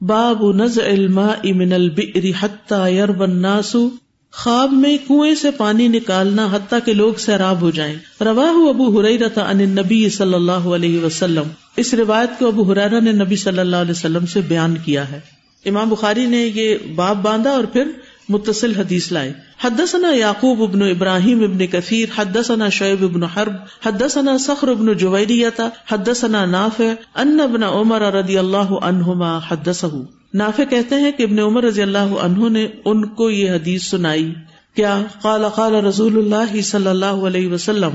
باب 0.00 0.52
نز 0.52 0.78
علما 0.78 1.26
امن 1.26 1.72
البری 1.72 2.32
یرب 2.72 3.22
الناسو 3.22 3.90
خواب 4.32 4.72
میں 4.72 4.98
کنویں 5.08 5.34
سے 5.34 5.50
پانی 5.50 5.88
نکالنا 5.88 6.48
حتیٰ 6.52 6.78
کے 6.84 6.92
لوگ 6.92 7.14
سیراب 7.14 7.60
ہو 7.60 7.70
جائیں۔ 7.70 7.94
روا 8.20 8.50
ابو 8.50 9.02
رتا 9.02 9.42
ان 9.42 9.58
نبی 9.58 10.08
صلی 10.08 10.34
اللہ 10.34 10.52
علیہ 10.52 11.04
وسلم۔ 11.04 11.42
اس 11.76 11.94
روایت 11.94 12.30
کو 12.38 12.46
ابو 12.46 12.62
حرارا 12.62 13.00
نے 13.00 13.12
نبی 13.12 13.36
صلی 13.36 13.58
اللہ 13.58 13.76
علیہ 13.76 13.90
وسلم 13.90 14.26
سے 14.26 14.40
بیان 14.40 14.76
کیا 14.84 15.12
ہے۔ 15.12 15.20
امام 15.64 15.88
بخاری 15.88 16.26
نے 16.26 16.46
یہ 16.54 16.76
باب 16.94 17.22
باندھا 17.22 17.50
اور 17.50 17.64
پھر 17.64 17.84
متصل 18.28 18.74
حدیث 18.74 19.12
لائے۔ 19.12 19.32
حدثنا 19.60 20.08
یعقوب 20.14 20.62
ابن 20.62 20.82
ابراہیم 20.82 21.44
ابن 21.44 21.66
کثیر، 21.66 22.08
حدثنا 22.18 22.68
شعیب 22.68 23.04
ابن 23.04 23.22
حرب، 23.22 23.52
حدثنا 23.86 24.38
سخر 24.38 24.68
ابن 24.68 24.92
جویریتا 24.92 25.68
حدثنا 25.90 26.44
نافع، 26.44 26.92
ان 27.14 27.40
ابن 27.40 27.62
عمر 27.62 28.00
رضی 28.00 28.38
اللہ 28.38 28.72
عنہما 28.82 29.38
حدثہ 29.50 29.86
نافع 30.34 30.62
کہتے 30.70 30.94
ہیں 30.94 31.12
کہ 31.12 31.22
ابن 31.22 31.38
عمر 31.38 31.64
رضی 31.64 31.82
اللہ 31.82 31.98
عنہ 31.98 32.48
نے 32.48 32.66
ان 32.84 33.06
کو 33.06 33.30
یہ 33.30 33.50
حدیث 33.50 33.82
سنائی، 33.82 34.34
کیا؟ 34.74 35.02
قال 35.22 35.44
قال 35.54 35.74
رسول 35.74 36.18
اللہ 36.18 36.60
صلی 36.60 36.86
اللہ 36.86 37.04
علیہ 37.06 37.52
وسلم۔ 37.52 37.90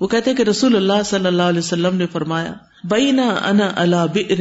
وہ 0.00 0.06
کہتے 0.06 0.34
کہ 0.34 0.42
رسول 0.42 0.76
اللہ 0.76 1.02
صلی 1.04 1.26
اللہ 1.26 1.42
علیہ 1.42 1.58
وسلم 1.58 1.96
نے 1.96 2.06
فرمایا، 2.06 2.52
بینا 2.84 3.28
انا 3.28 3.72
الا 3.76 4.06
بئر۔ 4.06 4.40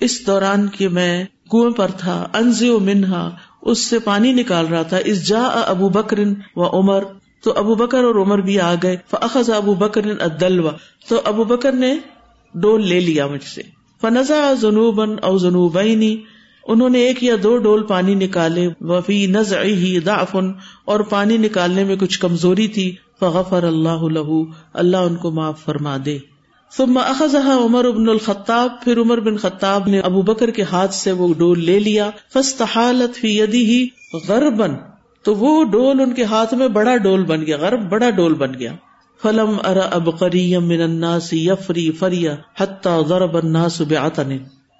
اس 0.00 0.26
دوران 0.26 0.68
کے 0.68 0.88
میں 0.88 1.24
کنویں 1.50 1.72
پر 1.72 1.90
تھا 1.96 2.28
انزو 2.34 2.78
منہا۔ 2.80 3.30
اس 3.62 3.78
سے 3.78 3.98
پانی 3.98 4.32
نکال 4.32 4.66
رہا 4.66 4.82
تھا۔ 4.82 4.96
اس 5.04 5.28
جا 5.28 5.44
ابو 5.46 5.88
بکر 5.88 6.18
و 6.56 6.80
عمر۔ 6.80 7.02
تو 7.42 7.52
ابو 7.56 7.74
بکر 7.74 8.04
اور 8.04 8.14
عمر 8.14 8.38
بھی 8.38 8.60
آ 8.60 8.74
گئے۔ 8.82 8.96
فخذ 9.10 9.50
ابو 9.50 9.74
بکر 9.74 10.00
ادلوا 10.20 10.72
تو 11.08 11.20
ابو 11.24 11.44
بکر 11.44 11.72
نے 11.72 11.98
ڈول 12.54 12.86
لے 12.86 13.00
لیا 13.00 13.26
مجھ 13.26 13.44
سے۔ 13.44 13.62
فنزا 14.00 14.52
جنوبن 14.60 15.16
او 15.22 15.38
جنوبینی 15.38 16.16
انہوں 16.68 16.88
نے 16.88 16.98
ایک 16.98 17.24
یا 17.24 17.34
دو 17.42 17.56
ڈول 17.58 17.82
پانی 17.82 18.14
نکالے، 18.14 18.68
وفی 18.80 19.26
نزعه 19.26 19.74
ضعف 20.04 20.36
اور 20.84 21.00
پانی 21.00 21.36
نکالنے 21.36 21.84
میں 21.84 21.96
کچھ 21.96 22.20
کمزوری 22.20 22.68
تھی، 22.68 22.96
فغفر 23.20 23.62
اللہ 23.62 24.02
لہو، 24.02 24.44
اللہ 24.72 24.96
ان 24.96 25.16
کو 25.16 25.30
معاف 25.30 25.64
فرما 25.64 25.96
دے۔ 26.04 26.18
ثم 26.76 26.98
اخذها 26.98 27.58
عمر 27.64 27.90
بن 27.90 28.08
الخطاب، 28.08 28.70
پھر 28.84 28.98
عمر 28.98 29.20
بن 29.20 29.36
خطاب 29.36 29.88
نے 29.88 30.00
ابو 30.00 30.22
بکر 30.22 30.50
کے 30.50 30.62
ہاتھ 30.62 30.94
سے 30.94 31.12
وہ 31.12 31.34
ڈول 31.34 31.64
لے 31.64 31.78
لیا۔ 31.78 32.10
فاستحالت 32.32 33.16
فی 33.16 33.38
یده 33.38 33.86
غربا، 34.28 34.66
تو 35.22 35.34
وہ 35.34 35.64
ڈول 35.64 36.00
ان 36.00 36.14
کے 36.14 36.24
ہاتھ 36.24 36.54
میں 36.54 36.68
بڑا 36.68 36.96
ڈول 36.96 37.24
بن 37.24 37.46
گیا، 37.46 37.56
غرب 37.56 37.90
بڑا 37.90 38.10
ڈول 38.10 38.34
بن 38.34 38.54
گیا۔ 38.54 38.72
فلم 39.22 39.56
ارا 39.64 39.88
ابقری 39.92 40.58
من 40.58 40.82
الناس 40.82 41.32
یفری 41.32 41.90
فریا 41.90 42.36
حتى 42.60 42.90
ضرب 43.08 43.36
الناس 43.36 43.80
بعتن 43.80 44.36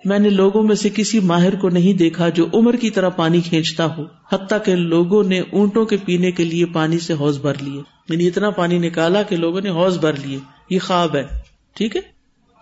میں 0.07 0.19
نے 0.19 0.31
لوگوں 0.31 0.63
میں 0.63 0.75
سے 0.75 0.89
کسی 0.95 1.21
ماہر 1.21 1.55
کو 1.57 1.69
نہیں 1.69 1.99
دیکھا 1.99 2.29
جو 2.29 2.47
عمر 2.55 2.77
کی 2.77 2.91
طرح 2.91 3.09
پانی 3.09 3.41
کھینچتا 3.41 3.97
ہو، 3.97 4.05
حتیٰ 4.33 4.59
کہ 4.65 4.75
لوگوں 4.75 5.25
نے 5.25 5.41
اونٹوں 5.41 5.85
کے 5.85 5.97
پینے 6.05 6.31
کے 6.31 6.45
لیے 6.45 6.67
پانی 6.67 6.99
سے 6.99 7.13
حوض 7.13 7.39
بھر 7.39 7.53
لیے۔ 7.61 7.83
یعنی 8.09 8.27
اتنا 8.27 8.51
پانی 8.51 8.79
نکالا 8.79 9.23
کہ 9.23 9.37
لوگوں 9.37 9.61
نے 9.61 9.71
حوض 9.71 9.99
بھر 9.99 10.13
لیے۔ 10.13 10.39
یہ 10.71 10.79
خواب 10.79 11.17
ہے، 11.17 11.25
ٹھیک 11.75 11.97
ہے؟ 11.97 12.01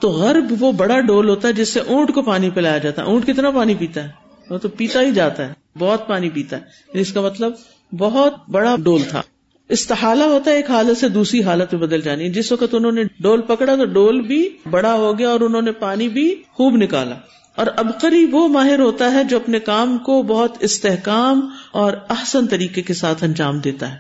تو 0.01 0.09
غرب 0.09 0.55
وہ 0.61 0.73
بڑا 0.73 1.01
ڈول 1.01 1.29
ہوتا 1.29 1.49
ہے 1.49 1.53
جس 1.53 1.69
سے 1.69 1.81
اونٹ 1.81 2.15
کو 2.15 2.23
پانی 2.23 2.51
پلایا 2.51 2.79
جاتا 2.79 3.03
ہے۔ 3.03 3.07
اونٹ 3.07 3.27
کتنا 3.27 3.51
پانی 3.51 3.75
پیتا 3.75 4.05
ہے؟ 4.05 4.09
وہ 4.51 4.59
تو 4.59 4.69
پیتا 4.69 5.01
ہی 5.01 5.11
جاتا 5.11 5.49
ہے، 5.49 5.53
بہت 5.79 6.09
پانی 6.09 6.31
پیتا 6.31 6.57
ہے۔ 6.57 6.63
یعنی 6.63 7.01
اس 7.01 7.13
کا 7.13 7.21
مطلب 7.21 7.53
بہت 7.99 8.35
بڑا 8.51 8.77
ڈول 8.85 9.03
تھا۔ 9.09 9.23
استحالہ 9.69 10.25
ہوتا 10.25 10.51
ہے 10.51 10.57
ایک 10.57 10.71
حالت 10.71 10.99
سے 10.99 11.09
دوسری 11.09 11.43
حالت 11.43 11.75
میں 11.75 11.83
بدل 11.83 12.01
جانی 12.01 12.29
جس 12.29 12.53
وقت 12.53 12.75
انہوں 12.75 12.93
نے 12.93 13.03
ڈول 13.21 13.41
پکڑا 13.41 13.77
تو 13.77 13.85
ڈول 13.85 14.21
بھی 14.21 14.49
بڑا 14.71 14.95
ہو 14.95 15.19
گیا 15.19 15.29
اور 15.29 15.41
انہوں 15.41 15.63
نے 15.63 15.73
پانی 15.73 16.09
بھی 16.09 16.35
خوب 16.53 16.77
نکالا۔ 16.77 17.15
اور 17.57 17.67
ابقری 17.77 18.25
وہ 18.25 18.49
ماہر 18.49 18.79
ہوتا 18.79 19.13
ہے 19.13 19.25
جو 19.25 19.37
اپنے 19.37 19.59
کام 19.59 19.99
کو 19.99 20.23
بہت 20.23 20.57
استحکام 20.61 21.49
اور 21.73 21.93
احسن 22.11 22.47
طریقے 22.47 22.83
کے 22.83 22.95
ساتھ 22.95 23.25
انجام 23.25 23.59
دیتا 23.59 23.93
ہے۔ 23.93 23.97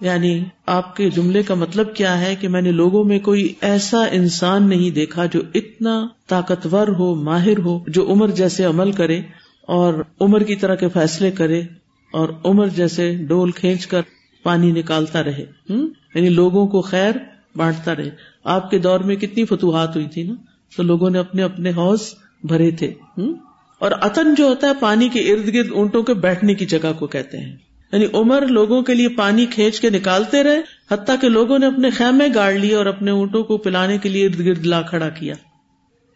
یعنی 0.00 0.44
آپ 0.66 0.96
کے 0.96 1.10
جملے 1.10 1.42
کا 1.42 1.54
مطلب 1.54 1.94
کیا 1.94 2.20
ہے 2.20 2.36
کہ 2.36 2.48
میں 2.48 2.62
نے 2.62 2.72
لوگوں 2.72 3.04
میں 3.04 3.18
کوئی 3.18 3.52
ایسا 3.60 4.04
انسان 4.12 4.68
نہیں 4.68 4.90
دیکھا 4.90 5.26
جو 5.26 5.40
اتنا 5.54 6.06
طاقتور 6.28 6.88
ہو، 6.88 7.14
ماہر 7.14 7.58
ہو، 7.58 7.84
جو 7.86 8.12
عمر 8.12 8.28
جیسے 8.28 8.64
عمل 8.64 8.92
کرے 8.92 9.20
اور 9.62 9.94
عمر 10.20 10.42
کی 10.42 10.56
طرح 10.56 10.74
کے 10.74 10.88
فیصلے 10.88 11.30
کرے 11.30 11.60
اور 12.12 12.28
عمر 12.44 12.66
جیسے 12.66 13.14
ڈول 13.14 13.50
کھینچ 13.50 13.86
کر 13.86 14.02
پانی 14.42 14.72
نکالتا 14.72 15.24
رہے 15.24 15.44
یعنی 16.14 16.28
لوگوں 16.28 16.66
کو 16.66 16.82
خیر 16.82 17.12
بانٹتا 17.56 17.96
رہے۔ 17.96 18.10
آپ 18.44 18.70
کے 18.70 18.78
دور 18.78 19.00
میں 19.00 19.16
کتنی 19.16 19.44
فتوحات 19.44 19.96
ہوئی 19.96 20.06
تھی 20.06 20.22
نا؟ 20.22 20.34
تو 20.76 20.82
لوگوں 20.82 21.10
نے 21.10 21.18
اپنے 21.18 21.42
اپنے 21.42 21.70
حوض 21.70 22.14
بھرے 22.42 22.70
تھے 22.70 22.86
اور 23.78 23.90
اتن 24.00 24.34
جو 24.34 24.44
ہوتا 24.44 24.66
ہے 24.66 24.72
پانی 24.80 25.08
کے 25.08 25.20
ارد 25.20 25.54
گرد 25.54 25.72
اونٹوں 25.72 26.02
کے 26.02 26.14
بیٹھنے 26.14 26.54
کی 26.54 26.66
جگہ 26.66 26.92
کو 26.98 27.06
کہتے 27.06 27.38
ہیں۔ 27.38 27.56
یعنی 27.92 28.06
عمر 28.12 28.46
لوگوں 28.46 28.82
کے 28.82 28.94
لیے 28.94 29.08
پانی 29.08 29.46
کھینچ 29.46 29.80
کے 29.80 29.90
نکالتے 29.90 30.42
رہے، 30.42 30.60
حتیٰ 30.90 31.14
کہ 31.20 31.28
لوگوں 31.28 31.58
نے 31.58 31.66
اپنے 31.66 31.90
خیمے 31.90 32.28
گاڑ 32.34 32.52
لیے 32.52 32.74
اور 32.74 32.86
اپنے 32.86 33.10
اونٹوں 33.10 33.42
کو 33.42 33.56
پلانے 33.58 33.98
کے 33.98 34.08
لیے 34.08 34.26
ارد 34.26 34.40
گرد 34.40 34.66
لا 34.66 34.82
کھڑا 34.82 35.08
کیا۔ 35.08 35.34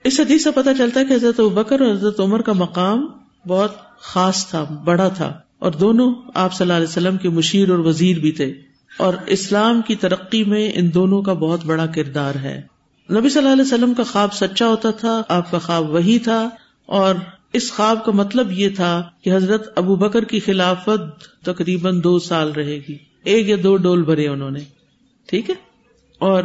اس 0.04 0.21
حدیث 0.21 0.45
سے 0.45 0.50
پتا 0.50 0.75
چلتا 0.75 1.00
ہے 1.00 1.04
کہ 1.04 1.12
حضرت 1.12 1.40
بکر 1.40 1.80
اور 1.80 1.90
حضرت 1.90 2.21
عمر 2.21 2.42
کا 2.42 2.52
مقام 2.52 3.06
بہت 3.49 3.73
خاص 3.99 4.47
تھا، 4.47 4.64
بڑا 4.85 5.09
تھا۔ 5.09 5.38
اور 5.59 5.73
دونوں 5.73 6.15
آپ 6.35 6.55
صلی 6.55 6.65
اللہ 6.65 6.73
علیہ 6.73 6.89
وسلم 6.89 7.17
کے 7.17 7.29
مشیر 7.29 7.71
اور 7.71 7.79
وزیر 7.79 8.19
بھی 8.19 8.33
تھے۔ 8.33 8.55
اور 8.99 9.15
اسلام 9.27 9.83
کی 9.83 9.95
ترقی 9.95 10.45
میں 10.45 10.73
ان 10.75 10.95
دونوں 10.95 11.23
کا 11.23 11.33
بہت 11.33 11.65
بڑا 11.65 11.87
کردار 11.87 12.35
ہے۔ 12.35 12.63
نبی 13.11 13.29
صلی 13.29 13.43
اللہ 13.43 13.53
علیہ 13.53 13.63
وسلم 13.63 13.95
کا 13.95 14.03
خواب 14.03 14.33
سچا 14.33 14.67
ہوتا 14.67 14.91
تھا، 14.91 15.23
آپ 15.29 15.51
کا 15.51 15.59
خواب 15.59 15.91
وہی 15.91 16.19
تھا۔ 16.19 16.49
اور 16.87 17.15
اس 17.53 17.73
خواب 17.73 18.05
کا 18.05 18.13
مطلب 18.13 18.53
یہ 18.53 18.69
تھا 18.69 19.03
کہ 19.25 19.37
حضرت 19.37 19.73
ابو 19.77 19.97
بکر 19.97 20.25
کی 20.25 20.41
خلافت 20.41 21.23
تقریباً 21.45 22.03
دو 22.05 22.19
سال 22.19 22.53
رہے 22.53 22.79
گی۔ 22.89 22.97
ایک 23.25 23.49
یا 23.49 23.57
دو 23.63 23.77
ڈول 23.77 24.03
بھرے 24.03 24.29
انہوں 24.29 24.51
نے۔ 24.51 24.61
ٹھیک 25.27 25.51
ہے؟ 25.51 25.55
اور 26.19 26.45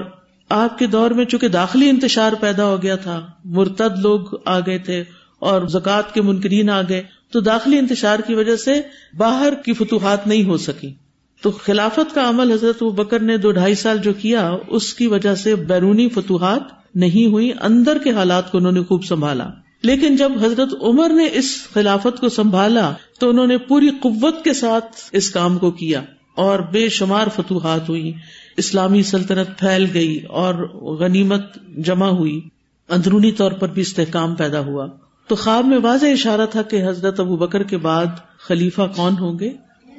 آپ 0.50 0.80
کے 0.80 0.88
دور 0.88 1.12
میں 1.12 1.25
چونکہ 1.25 1.48
داخلی 1.48 1.89
انتشار 1.89 2.32
پیدا 2.39 2.65
ہو 2.65 2.82
گیا 2.82 2.96
تھا، 2.96 3.27
مرتد 3.46 4.00
لوگ 4.00 4.22
آ 4.46 4.60
گئے 4.60 4.77
تھے 4.77 5.03
اور 5.39 5.68
زکوٰۃ 5.68 6.13
کے 6.13 6.22
منکرین 6.22 6.70
آ 6.70 6.82
گئے۔ 6.82 7.03
تو 7.31 7.39
داخلی 7.39 7.77
انتشار 7.77 8.19
کی 8.19 8.35
وجہ 8.35 8.55
سے 8.55 8.81
باہر 9.17 9.53
کی 9.53 9.73
فتوحات 9.73 10.27
نہیں 10.27 10.43
ہو 10.43 10.57
سکی۔ 10.57 10.93
تو 11.41 11.51
خلافت 11.51 12.15
کا 12.15 12.29
عمل 12.29 12.51
حضرت 12.51 12.83
بکر 12.83 13.19
نے 13.19 13.38
دو 13.38 13.51
ڈھائی 13.51 13.75
سال 13.75 13.97
جو 13.97 14.13
کیا، 14.13 14.55
اس 14.67 14.93
کی 14.93 15.07
وجہ 15.07 15.35
سے 15.35 15.55
بیرونی 15.55 16.09
فتوحات 16.09 16.61
نہیں 16.95 17.31
ہوئی، 17.31 17.51
اندر 17.61 17.97
کے 18.03 18.11
حالات 18.11 18.51
کو 18.51 18.57
انہوں 18.57 18.71
نے 18.71 18.83
خوب 18.83 19.03
سنبھالا۔ 19.03 19.50
لیکن 19.83 20.15
جب 20.15 20.31
حضرت 20.41 20.73
عمر 20.81 21.09
نے 21.09 21.27
اس 21.33 21.67
خلافت 21.73 22.19
کو 22.19 22.29
سنبھالا، 22.29 22.93
تو 23.19 23.29
انہوں 23.29 23.47
نے 23.47 23.57
پوری 23.57 23.89
قوت 23.89 24.43
کے 24.43 24.53
ساتھ 24.53 24.95
اس 25.11 25.29
کام 25.29 25.57
کو 25.57 25.71
کیا 25.71 26.01
اور 26.35 26.59
بے 26.59 26.89
شمار 26.89 27.27
فتوحات 27.35 27.89
ہوئی۔ 27.89 28.13
اسلامی 28.57 29.03
سلطنت 29.03 29.59
پھیل 29.59 29.85
گئی 29.93 30.19
اور 30.29 30.53
غنیمت 31.00 31.55
جمع 31.77 32.07
ہوئی۔ 32.07 32.41
اندرونی 32.89 33.31
طور 33.31 33.51
پر 33.51 33.67
بھی 33.67 33.81
استحکام 33.81 34.35
پیدا 34.35 34.59
ہوا۔ 34.59 34.88
تو 35.31 35.35
خواب 35.35 35.65
میں 35.65 35.77
واضح 35.83 36.05
اشارہ 36.05 36.45
تھا 36.45 36.61
کہ 36.61 36.88
حضرت 36.88 37.19
ابو 37.19 37.35
بکر 37.35 37.63
کے 37.63 37.77
بعد 37.77 38.05
خلیفہ 38.38 38.81
کون 38.95 39.13
ہوں 39.19 39.39
گے؟ 39.39 39.51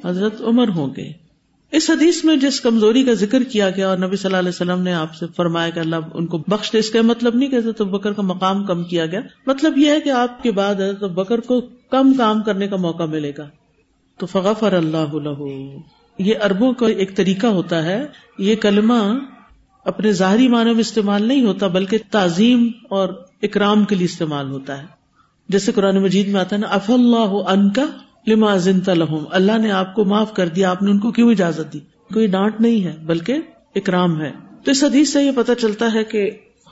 حضرت 0.05 0.41
عمر 0.41 0.67
ہوں 0.67 0.87
گے۔ 0.97 1.11
اس 1.71 1.89
حدیث 1.89 2.23
میں 2.23 2.35
جس 2.35 2.61
کمزوری 2.61 3.03
کا 3.03 3.13
ذکر 3.13 3.43
کیا 3.43 3.69
گیا 3.69 3.89
اور 3.89 3.97
نبی 3.97 4.15
صلی 4.15 4.25
اللہ 4.25 4.37
علیہ 4.37 4.49
وسلم 4.49 4.81
نے 4.81 4.93
آپ 4.93 5.15
سے 5.15 5.25
فرمایا 5.35 5.69
کہ 5.69 5.79
اللہ 5.79 5.95
ان 6.13 6.25
کو 6.25 6.37
بخش 6.37 6.73
دے، 6.73 6.77
اس 6.77 6.89
کا 6.89 7.01
مطلب 7.01 7.35
نہیں 7.35 7.49
کہ 7.49 7.55
حضرت 7.55 7.81
بکر 7.81 8.13
کا 8.13 8.21
مقام 8.21 8.65
کم 8.65 8.83
کیا 8.83 9.05
گیا۔ 9.05 9.19
مطلب 9.47 9.77
یہ 9.77 9.91
ہے 9.91 9.99
کہ 9.99 10.09
آپ 10.09 10.43
کے 10.43 10.51
بعد 10.51 10.75
حضرت 10.75 11.03
بکر 11.03 11.39
کو 11.39 11.61
کم 11.91 12.13
کام 12.13 12.41
کرنے 12.41 12.67
کا 12.67 12.75
موقع 12.75 13.03
ملے 13.03 13.31
گا۔ 13.37 13.49
تو 14.17 14.25
فغفر 14.25 14.73
اللہ 14.73 15.41
یہ 16.19 16.33
اربوں 16.43 16.73
کا 16.73 16.87
ایک 16.87 17.15
طریقہ 17.15 17.47
ہوتا 17.47 17.83
ہے۔ 17.83 18.05
یہ 18.37 18.55
کلمہ 18.55 19.19
اپنے 19.85 20.11
ظاہری 20.11 20.47
معنی 20.47 20.71
میں 20.71 20.79
استعمال 20.79 21.23
نہیں 21.23 21.45
ہوتا، 21.45 21.67
بلکہ 21.67 21.97
تعظیم 22.11 22.71
اور 22.89 23.09
اکرام 23.41 23.85
کے 23.85 23.95
لیے 23.95 24.05
استعمال 24.05 24.51
ہوتا 24.51 24.77
ہے۔ 24.77 25.02
جیسے 25.49 25.71
قرآن 25.71 26.03
مجید 26.03 26.27
میں 26.27 26.39
آتا 26.39 26.55
ہے 26.55 26.61
نا 26.61 26.67
اف 26.67 26.89
اللہ 26.89 27.51
ان 27.51 27.69
کا 27.69 27.85
لما 28.27 28.55
لہم۔ 28.87 29.23
اللہ 29.31 29.57
نے 29.57 29.71
آپ 29.71 29.95
کو 29.95 30.05
معاف 30.05 30.33
کر 30.33 30.47
دیا، 30.47 30.69
آپ 30.69 30.83
نے 30.83 30.91
ان 30.91 30.99
کو 30.99 31.11
کیوں 31.11 31.31
اجازت 31.31 31.73
دی؟ 31.73 31.79
کوئی 32.13 32.27
ڈانٹ 32.27 32.61
نہیں 32.61 32.83
ہے، 32.83 32.97
بلکہ 33.05 33.37
اکرام 33.75 34.21
ہے۔ 34.21 34.31
تو 34.63 34.71
اس 34.71 34.83
حدیث 34.83 35.13
سے 35.13 35.23
یہ 35.23 35.31
پتا 35.35 35.55
چلتا 35.55 35.93
ہے 35.93 36.03
کہ 36.03 36.29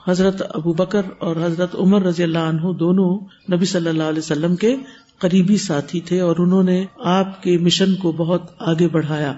حضرت 0.08 0.42
ابو 0.50 0.74
بکر 0.74 1.02
اور 1.20 1.36
حضرت 1.36 1.76
عمر 1.76 2.02
رضی 2.02 2.24
اللہ 2.24 2.40
عنہ 2.40 2.74
دونوں 2.74 3.20
نبی 3.52 3.66
صلی 3.66 3.90
اللہ 3.90 4.04
علیہ 4.04 4.20
وسلم 4.20 4.56
کے 4.56 4.76
قریبی 5.18 5.58
ساتھی 5.58 6.00
تھے 6.00 6.20
اور 6.20 6.36
انہوں 6.40 6.64
نے 6.64 6.86
آپ 6.98 7.44
کے 7.44 7.58
مشن 7.58 7.96
کو 7.96 8.12
بہت 8.12 8.42
آگے 8.60 8.88
بڑھایا۔ 8.88 9.34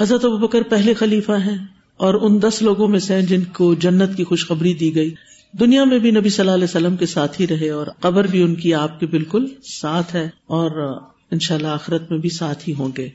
حضرت 0.00 0.24
ابو 0.24 0.36
بکر 0.36 0.62
پہلے 0.62 0.94
خلیفہ 0.94 1.32
ہیں 1.32 1.58
اور 1.96 2.14
ان 2.14 2.42
دس 2.42 2.62
لوگوں 2.62 2.88
میں 2.88 2.98
سے 2.98 3.22
جن 3.22 3.44
کو 3.44 3.74
جنت 3.74 4.16
کی 4.16 4.24
خوشخبری 4.24 4.74
دی 4.74 4.94
گئی۔ 4.94 5.14
دنیا 5.60 5.84
میں 5.84 5.98
بھی 5.98 6.10
نبی 6.10 6.28
صلی 6.28 6.40
اللہ 6.40 6.54
علیہ 6.54 6.64
وسلم 6.64 6.96
کے 6.96 7.06
ساتھ 7.06 7.40
ہی 7.40 7.46
رہے 7.46 7.70
اور 7.70 7.86
قبر 8.00 8.26
بھی 8.26 8.42
ان 8.42 8.54
کی 8.54 8.74
آپ 8.74 9.00
کے 9.00 9.06
بالکل 9.06 9.46
ساتھ 9.64 10.14
ہے 10.14 10.28
اور 10.46 10.96
ان 11.30 11.38
شاء 11.38 11.54
اللہ 11.54 11.68
آخرت 11.68 12.10
میں 12.10 12.18
بھی 12.18 12.28
ساتھ 12.28 12.68
ہی 12.68 12.74
ہوں 12.78 12.88
گے۔ 12.98 13.08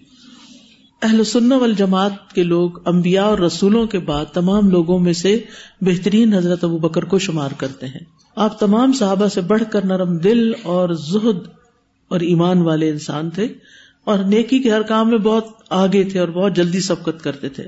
اہل 1.01 1.23
سن 1.23 1.51
والجماعت 1.51 2.33
کے 2.33 2.43
لوگ 2.43 2.87
امبیا 2.87 3.23
اور 3.23 3.39
رسولوں 3.39 3.87
کے 3.87 3.99
بعد 3.99 4.25
تمام 4.33 4.69
لوگوں 4.69 4.99
میں 4.99 5.13
سے 5.13 5.43
بہترین 5.81 6.33
حضرت 6.33 6.63
ابو 6.63 6.77
بکر 6.77 7.05
کو 7.05 7.19
شمار 7.19 7.51
کرتے 7.57 7.85
ہیں۔ 7.85 8.05
آپ 8.35 8.59
تمام 8.59 8.93
صحابہ 8.93 9.27
سے 9.27 9.41
بڑھ 9.41 9.63
کر 9.71 9.85
نرم 9.85 10.17
دل 10.17 10.51
اور 10.63 10.89
زہد 10.89 11.47
اور 12.07 12.19
ایمان 12.19 12.61
والے 12.61 12.89
انسان 12.89 13.29
تھے 13.29 13.47
اور 14.03 14.17
نیکی 14.17 14.59
کے 14.59 14.71
ہر 14.71 14.81
کام 14.81 15.09
میں 15.09 15.17
بہت 15.17 15.47
آگے 15.69 16.03
تھے 16.03 16.19
اور 16.19 16.27
بہت 16.27 16.55
جلدی 16.55 16.79
سبقت 16.79 17.23
کرتے 17.23 17.49
تھے۔ 17.49 17.63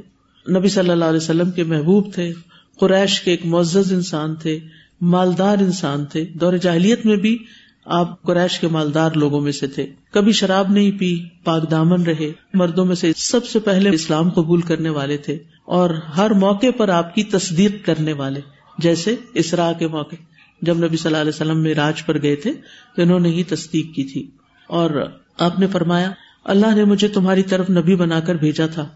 نبی 0.59 0.67
صلی 0.67 0.89
اللہ 0.89 1.05
علیہ 1.05 1.17
وسلم 1.17 1.51
کے 1.51 1.63
محبوب 1.63 2.13
تھے۔ 2.13 2.33
قریش 2.81 3.21
کے 3.21 3.31
ایک 3.31 3.45
معزز 3.45 3.93
انسان 3.93 4.35
تھے، 4.35 4.59
مالدار 5.01 5.57
انسان 5.57 6.05
تھے۔ 6.05 6.25
دور 6.25 6.53
جاہلیت 6.53 7.05
میں 7.05 7.15
بھی 7.15 7.37
آپ 7.85 8.21
قریش 8.21 8.59
کے 8.59 8.67
مالدار 8.67 9.11
لوگوں 9.11 9.41
میں 9.41 9.51
سے 9.51 9.67
تھے۔ 9.67 9.87
کبھی 10.11 10.31
شراب 10.31 10.71
نہیں 10.71 10.91
پی، 10.91 11.17
پاک 11.43 11.71
دامن 11.71 12.03
رہے، 12.03 12.31
مردوں 12.53 12.85
میں 12.85 12.95
سے 12.95 13.11
سب 13.17 13.45
سے 13.45 13.59
پہلے 13.59 13.89
اسلام 13.89 14.29
قبول 14.29 14.61
کرنے 14.61 14.89
والے 14.89 15.17
تھے 15.17 15.37
اور 15.65 15.89
ہر 15.89 16.31
موقع 16.31 16.67
پر 16.77 16.89
آپ 16.89 17.15
کی 17.15 17.23
تصدیق 17.23 17.85
کرنے 17.85 18.13
والے۔ 18.13 18.39
جیسے 18.77 19.15
اسرا 19.33 19.71
کے 19.79 19.87
موقع، 19.87 20.15
جب 20.61 20.77
نبی 20.77 20.97
صلی 20.97 21.09
اللہ 21.09 21.17
علیہ 21.17 21.35
وسلم 21.35 21.63
میں 21.63 21.73
راج 21.73 22.05
پر 22.05 22.21
گئے 22.21 22.35
تھے 22.35 22.53
تو 22.95 23.01
انہوں 23.01 23.19
نے 23.19 23.29
ہی 23.29 23.43
تصدیق 23.43 23.95
کی 23.95 24.03
تھی۔ 24.03 24.31
اور 24.67 25.11
آپ 25.39 25.59
نے 25.59 25.67
فرمایا، 25.67 26.11
اللہ 26.43 26.75
نے 26.75 26.83
مجھے 26.83 27.07
تمہاری 27.07 27.43
طرف 27.43 27.69
نبی 27.69 27.95
بنا 27.95 28.19
کر 28.19 28.35
بھیجا 28.35 28.67
تھا۔ 28.67 28.87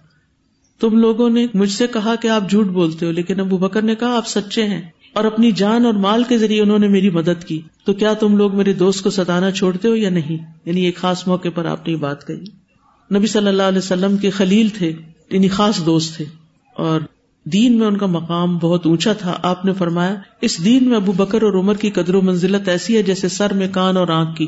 تم 0.79 0.97
لوگوں 0.97 1.29
نے 1.29 1.47
مجھ 1.53 1.71
سے 1.71 1.87
کہا 1.87 2.15
کہ 2.15 2.27
آپ 2.27 2.49
جھوٹ 2.49 2.65
بولتے 2.65 3.05
ہو، 3.05 3.11
لیکن 3.11 3.39
ابو 3.39 3.57
بکر 3.57 3.81
نے 3.81 3.95
کہا 3.95 4.17
آپ 4.17 4.27
سچے 4.27 4.63
ہیں 4.63 4.81
اور 5.13 5.23
اپنی 5.23 5.51
جان 5.51 5.85
اور 5.85 5.93
مال 5.93 6.23
کے 6.23 6.37
ذریعے 6.37 6.61
انہوں 6.61 6.79
نے 6.79 6.87
میری 6.87 7.09
مدد 7.09 7.43
کی۔ 7.43 7.61
تو 7.85 7.93
کیا 7.93 8.13
تم 8.13 8.37
لوگ 8.37 8.55
میرے 8.55 8.73
دوست 8.73 9.03
کو 9.03 9.09
ستانا 9.09 9.51
چھوڑتے 9.51 9.87
ہو 9.87 9.95
یا 9.95 10.09
نہیں؟ 10.09 10.37
یعنی 10.65 10.81
ایک 10.81 10.95
خاص 10.95 11.27
موقع 11.27 11.47
پر 11.55 11.65
آپ 11.65 11.87
نے 11.87 11.93
یہ 11.93 11.97
بات 11.97 12.27
کہی۔ 12.27 12.43
نبی 13.17 13.27
صلی 13.27 13.47
اللہ 13.47 13.63
علیہ 13.63 13.77
وسلم 13.77 14.17
کے 14.17 14.29
خلیل 14.29 14.69
تھے 14.69 14.93
یعنی 15.31 15.47
خاص 15.47 15.85
دوست 15.85 16.15
تھے 16.15 16.25
اور 16.73 17.01
دین 17.43 17.79
میں 17.79 17.87
ان 17.87 17.97
کا 17.97 18.05
مقام 18.05 18.57
بہت 18.57 18.85
اونچا 18.85 19.13
تھا۔ 19.13 19.39
آپ 19.43 19.65
نے 19.65 19.73
فرمایا، 19.73 20.15
اس 20.41 20.65
دین 20.65 20.89
میں 20.89 20.95
ابو 20.95 21.11
بکر 21.11 21.41
اور 21.41 21.53
عمر 21.53 21.73
کی 21.73 21.89
قدر 21.89 22.15
و 22.15 22.21
منزلت 22.21 22.69
ایسی 22.69 22.97
ہے 22.97 23.03
جیسے 23.03 23.27
سر 23.27 23.53
میں 23.53 23.67
کان 23.71 23.97
اور 23.97 24.07
آنکھ 24.07 24.37
کی۔ 24.37 24.47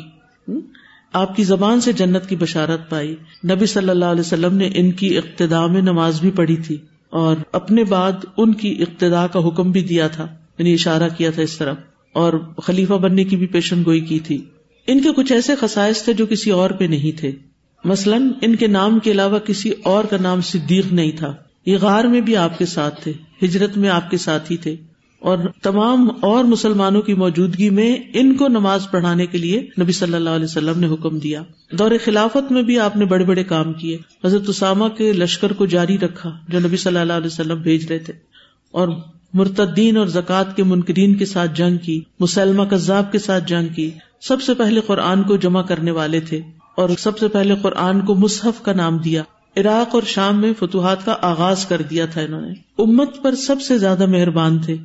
آپ 1.13 1.35
کی 1.35 1.43
زبان 1.43 1.81
سے 1.81 1.93
جنت 1.93 2.29
کی 2.29 2.35
بشارت 2.35 2.89
پائی۔ 2.89 3.15
نبی 3.51 3.65
صلی 3.65 3.89
اللہ 3.89 4.05
علیہ 4.05 4.21
وسلم 4.21 4.55
نے 4.55 4.69
ان 4.75 4.91
کی 4.91 5.17
اقتدا 5.17 5.65
میں 5.65 5.81
نماز 5.81 6.21
بھی 6.21 6.31
پڑھی 6.31 6.55
تھی 6.55 6.77
اور 7.09 7.35
اپنے 7.51 7.83
بعد 7.83 8.11
ان 8.37 8.53
کی 8.53 8.75
ابتدا 8.79 9.27
کا 9.27 9.47
حکم 9.47 9.71
بھی 9.71 9.81
دیا 9.81 10.07
تھا 10.07 10.27
یعنی 10.57 10.73
اشارہ 10.73 11.09
کیا 11.17 11.31
تھا 11.31 11.41
اس 11.41 11.57
طرف۔ 11.57 11.77
اور 12.13 12.33
خلیفہ 12.63 12.93
بننے 12.93 13.23
کی 13.23 13.35
بھی 13.35 13.47
پیشن 13.47 13.83
گوئی 13.85 13.99
کی 13.99 14.19
تھی۔ 14.19 14.45
ان 14.87 15.01
کے 15.01 15.09
کچھ 15.15 15.31
ایسے 15.31 15.55
خسائش 15.55 16.03
تھے 16.03 16.13
جو 16.13 16.25
کسی 16.25 16.51
اور 16.51 16.69
پہ 16.69 16.83
نہیں 16.83 17.19
تھے۔ 17.19 17.31
مثلاً 17.85 18.31
ان 18.41 18.55
کے 18.55 18.67
نام 18.67 18.99
کے 18.99 19.11
علاوہ 19.11 19.39
کسی 19.39 19.71
اور 19.83 20.03
کا 20.03 20.17
نام 20.21 20.41
صدیق 20.41 20.93
نہیں 20.93 21.11
تھا۔ 21.11 21.33
یہ 21.65 21.77
غار 21.77 22.03
میں 22.03 22.21
بھی 22.21 22.35
آپ 22.35 22.57
کے 22.57 22.65
ساتھ 22.65 23.03
تھے، 23.03 23.13
ہجرت 23.43 23.77
میں 23.77 23.89
آپ 23.89 24.11
کے 24.11 24.17
ساتھ 24.17 24.51
ہی 24.51 24.57
تھے۔ 24.57 24.75
اور 25.19 25.37
تمام 25.61 26.07
اور 26.21 26.43
مسلمانوں 26.43 27.01
کی 27.01 27.13
موجودگی 27.13 27.69
میں 27.69 27.95
ان 28.13 28.35
کو 28.35 28.47
نماز 28.47 28.91
پڑھانے 28.91 29.25
کے 29.25 29.37
لیے 29.37 29.67
نبی 29.81 29.91
صلی 29.91 30.13
اللہ 30.13 30.29
علیہ 30.29 30.45
وسلم 30.45 30.79
نے 30.79 30.87
حکم 30.87 31.17
دیا۔ 31.17 31.43
دور 31.71 31.91
خلافت 32.05 32.51
میں 32.51 32.63
بھی 32.63 32.79
آپ 32.79 32.95
نے 32.95 33.05
بڑے 33.05 33.25
بڑے 33.25 33.43
کام 33.43 33.73
کیے۔ 33.73 33.97
حضرت 34.25 34.49
اسامہ 34.49 34.87
کے 34.87 35.13
لشکر 35.13 35.53
کو 35.53 35.65
جاری 35.65 35.97
رکھا 35.99 36.37
جو 36.47 36.59
نبی 36.59 36.77
صلی 36.77 36.99
اللہ 36.99 37.13
علیہ 37.13 37.27
وسلم 37.27 37.61
بھیج 37.61 37.85
رہے 37.85 37.99
تھے۔ 37.99 38.13
اور 38.71 38.87
مرتدین 39.33 39.97
اور 39.97 40.07
زکوٰۃ 40.07 40.55
کے 40.55 40.63
منکرین 40.63 41.15
کے 41.15 41.25
ساتھ 41.25 41.51
جنگ 41.55 41.77
کی، 41.77 42.01
مسلمہ 42.19 42.63
کذاب 42.63 43.11
کے 43.11 43.19
ساتھ 43.19 43.43
جنگ 43.47 43.73
کی۔ 43.73 43.91
سب 44.21 44.41
سے 44.41 44.53
پہلے 44.53 44.81
قرآن 44.81 45.23
کو 45.23 45.35
جمع 45.35 45.61
کرنے 45.61 45.91
والے 45.91 46.19
تھے 46.19 46.41
اور 46.77 46.89
سب 46.99 47.17
سے 47.17 47.27
پہلے 47.27 47.55
قرآن 47.61 48.01
کو 48.01 48.15
مصحف 48.15 48.63
کا 48.63 48.73
نام 48.73 48.97
دیا۔ 48.97 49.23
عراق 49.57 49.95
اور 49.95 50.03
شام 50.05 50.41
میں 50.41 50.53
فتوحات 50.59 51.05
کا 51.05 51.15
آغاز 51.21 51.65
کر 51.65 51.81
دیا 51.81 52.05
تھا 52.05 52.21
انہوں 52.21 52.41
نے۔ 52.41 52.53
امت 52.77 53.21
پر 53.21 53.35
سب 53.35 53.61
سے 53.61 53.77
زیادہ 53.77 54.05
مہربان 54.05 54.59
تھے۔ 54.59 54.75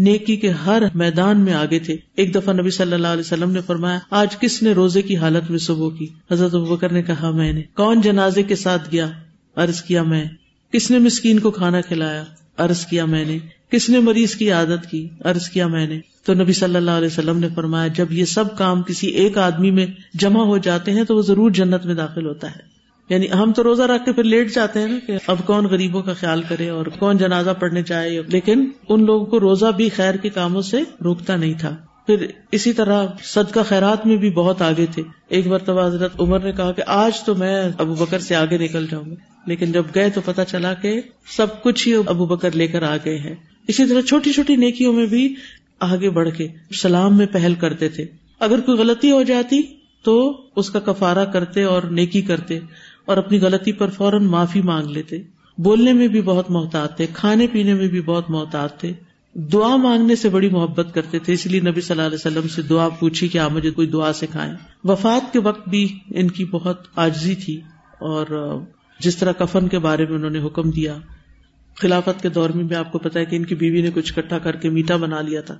نیکی 0.00 0.36
کے 0.36 0.50
ہر 0.50 0.82
میدان 0.94 1.40
میں 1.40 1.52
آگے 1.52 1.78
تھے۔ 1.78 1.96
ایک 2.16 2.34
دفعہ 2.34 2.54
نبی 2.54 2.70
صلی 2.70 2.92
اللہ 2.92 3.06
علیہ 3.06 3.20
وسلم 3.20 3.50
نے 3.50 3.60
فرمایا، 3.66 3.98
آج 4.10 4.38
کس 4.38 4.62
نے 4.62 4.72
روزے 4.72 5.02
کی 5.02 5.16
حالت 5.16 5.50
میں 5.50 5.58
صبح 5.58 5.88
کی؟ 5.98 6.06
حضرت 6.30 6.54
بکر 6.54 6.92
نے 6.92 7.02
کہا، 7.02 7.30
میں 7.30 7.52
نے۔ 7.52 7.62
کون 7.74 8.00
جنازے 8.00 8.42
کے 8.42 8.56
ساتھ 8.56 8.92
گیا؟ 8.92 9.10
عرض 9.56 9.82
کیا، 9.82 10.02
میں۔ 10.02 10.24
کس 10.72 10.90
نے 10.90 10.98
مسکین 10.98 11.38
کو 11.38 11.50
کھانا 11.50 11.80
کھلایا؟ 11.80 12.24
عرض 12.56 12.86
کیا، 12.86 13.04
میں 13.04 13.24
نے۔ 13.24 13.38
کس 13.70 13.88
نے 13.90 13.98
مریض 13.98 14.34
کی 14.34 14.50
عادت 14.50 14.90
کی؟ 14.90 15.08
عرض 15.24 15.48
کیا، 15.48 15.66
میں 15.66 15.86
نے۔ 15.86 16.00
تو 16.24 16.34
نبی 16.34 16.52
صلی 16.52 16.76
اللہ 16.76 16.90
علیہ 16.90 17.06
وسلم 17.06 17.38
نے 17.38 17.48
فرمایا، 17.54 17.88
جب 17.88 18.12
یہ 18.12 18.24
سب 18.24 18.58
کام 18.58 18.82
کسی 18.82 19.06
ایک 19.06 19.38
آدمی 19.38 19.70
میں 19.70 19.86
جمع 20.14 20.44
ہو 20.44 20.58
جاتے 20.58 20.92
ہیں 20.92 21.04
تو 21.04 21.16
وہ 21.16 21.22
ضرور 21.22 21.50
جنت 21.50 21.86
میں 21.86 21.94
داخل 21.94 22.26
ہوتا 22.26 22.50
ہے۔ 22.50 22.79
یعنی 23.10 23.26
ہم 23.30 23.52
تو 23.52 23.62
روزہ 23.62 23.82
رکھ 23.82 24.04
کے 24.04 24.12
پھر 24.12 24.24
لیٹ 24.24 24.54
جاتے 24.54 24.80
ہیں 24.80 24.86
نا 24.86 24.98
کہ 25.06 25.16
اب 25.26 25.36
کون 25.46 25.64
غریبوں 25.64 26.02
کا 26.02 26.12
خیال 26.12 26.42
کرے 26.48 26.68
اور 26.68 26.86
کون 26.86 27.16
جنازہ 27.16 27.50
پڑھنے 27.50 27.82
چاہے 27.82 28.20
لیکن 28.26 28.70
ان 28.88 29.04
لوگوں 29.04 29.26
کو 29.26 29.40
روزہ 29.40 29.66
بھی 29.76 29.88
خیر 29.88 30.14
کے 30.14 30.28
کاموں 30.28 30.62
سے 30.62 30.80
روکتا 31.04 31.36
نہیں 31.36 31.54
تھا۔ 31.60 31.76
پھر 32.06 32.26
اسی 32.52 32.72
طرح 32.72 33.06
صدقہ 33.24 33.60
خیرات 33.68 34.06
میں 34.06 34.16
بھی 34.16 34.30
بہت 34.30 34.62
آگے 34.62 34.86
تھے۔ 34.94 35.02
ایک 35.28 35.46
بار 35.46 35.58
تو 35.58 35.84
حضرت 35.84 36.20
عمر 36.20 36.40
نے 36.40 36.52
کہا 36.52 36.72
کہ 36.72 36.82
آج 36.86 37.22
تو 37.24 37.34
میں 37.34 37.62
ابو 37.78 37.94
بکر 37.94 38.18
سے 38.18 38.34
آگے 38.34 38.58
نکل 38.58 38.86
جاؤں 38.90 39.10
گا، 39.10 39.14
لیکن 39.46 39.72
جب 39.72 39.84
گئے 39.94 40.10
تو 40.10 40.20
پتا 40.24 40.44
چلا 40.44 40.74
کہ 40.74 41.00
سب 41.36 41.62
کچھ 41.62 41.88
ہی 41.88 41.94
ابو 42.06 42.26
بکر 42.26 42.50
لے 42.52 42.66
کر 42.66 42.82
آ 42.82 42.96
گئے 43.04 43.18
ہیں۔ 43.18 43.34
اسی 43.68 43.86
طرح 43.86 44.00
چھوٹی 44.00 44.32
چھوٹی 44.32 44.56
نیکیوں 44.56 44.92
میں 44.92 45.06
بھی 45.06 45.34
آگے 45.80 46.10
بڑھ 46.10 46.28
کے 46.36 46.48
سلام 46.74 47.16
میں 47.16 47.26
پہل 47.26 47.54
کرتے 47.54 47.88
تھے۔ 47.88 48.04
اگر 48.38 48.60
کوئی 48.60 48.78
غلطی 48.78 49.10
ہو 49.10 49.22
جاتی 49.22 49.62
تو 50.04 50.40
اس 50.56 50.70
کا 50.70 50.80
کفارہ 50.80 51.24
کرتے 51.24 51.64
اور 51.64 51.82
نیکی 51.82 52.22
کرتے۔ 52.22 52.58
اور 53.04 53.16
اپنی 53.16 53.40
غلطی 53.40 53.72
پر 53.72 53.88
فوراً 53.88 54.24
معافی 54.24 54.62
مانگ 54.62 54.86
لیتے۔ 54.86 55.18
بولنے 55.58 55.92
میں 55.92 56.08
بھی 56.08 56.22
بہت 56.22 56.50
محتاط 56.50 56.96
تھے، 56.96 57.06
کھانے 57.12 57.46
پینے 57.46 57.74
میں 57.74 57.88
بھی 57.88 58.02
بہت 58.02 58.30
محتاط 58.30 58.80
تھے۔ 58.80 58.92
دعا 59.34 59.76
مانگنے 59.76 60.16
سے 60.16 60.28
بڑی 60.28 60.48
محبت 60.48 60.94
کرتے 60.94 61.18
تھے، 61.18 61.32
اس 61.32 61.46
لیے 61.46 61.60
نبی 61.60 61.80
صلی 61.80 61.94
اللہ 61.94 62.06
علیہ 62.06 62.14
وسلم 62.14 62.48
سے 62.48 62.62
دعا 62.62 62.88
پوچھی 62.88 63.28
کہ 63.28 63.38
آپ 63.38 63.52
مجھے 63.52 63.70
کوئی 63.70 63.86
دعا 63.86 64.12
سکھائیں۔ 64.12 64.52
وفات 64.84 65.32
کے 65.32 65.38
وقت 65.38 65.68
بھی 65.68 65.98
ان 66.10 66.28
کی 66.28 66.44
بہت 66.44 66.86
آجزی 66.96 67.34
تھی 67.34 67.60
اور 67.98 68.56
جس 69.00 69.16
طرح 69.16 69.32
کفن 69.32 69.68
کے 69.68 69.78
بارے 69.78 70.04
میں 70.06 70.14
انہوں 70.14 70.30
نے 70.30 70.42
حکم 70.46 70.70
دیا، 70.70 70.96
خلافت 71.74 72.22
کے 72.22 72.28
دور 72.28 72.50
میں 72.50 72.64
بھی 72.64 72.76
آپ 72.76 72.92
کو 72.92 72.98
پتا 72.98 73.20
ہے 73.20 73.24
کہ 73.24 73.36
ان 73.36 73.44
کی 73.44 73.54
بیوی 73.54 73.82
نے 73.82 73.90
کچھ 73.94 74.12
اکٹھا 74.16 74.38
کر 74.38 74.56
کے 74.56 74.70
میٹھا 74.70 74.96
بنا 74.96 75.20
لیا 75.20 75.40
تھا، 75.40 75.58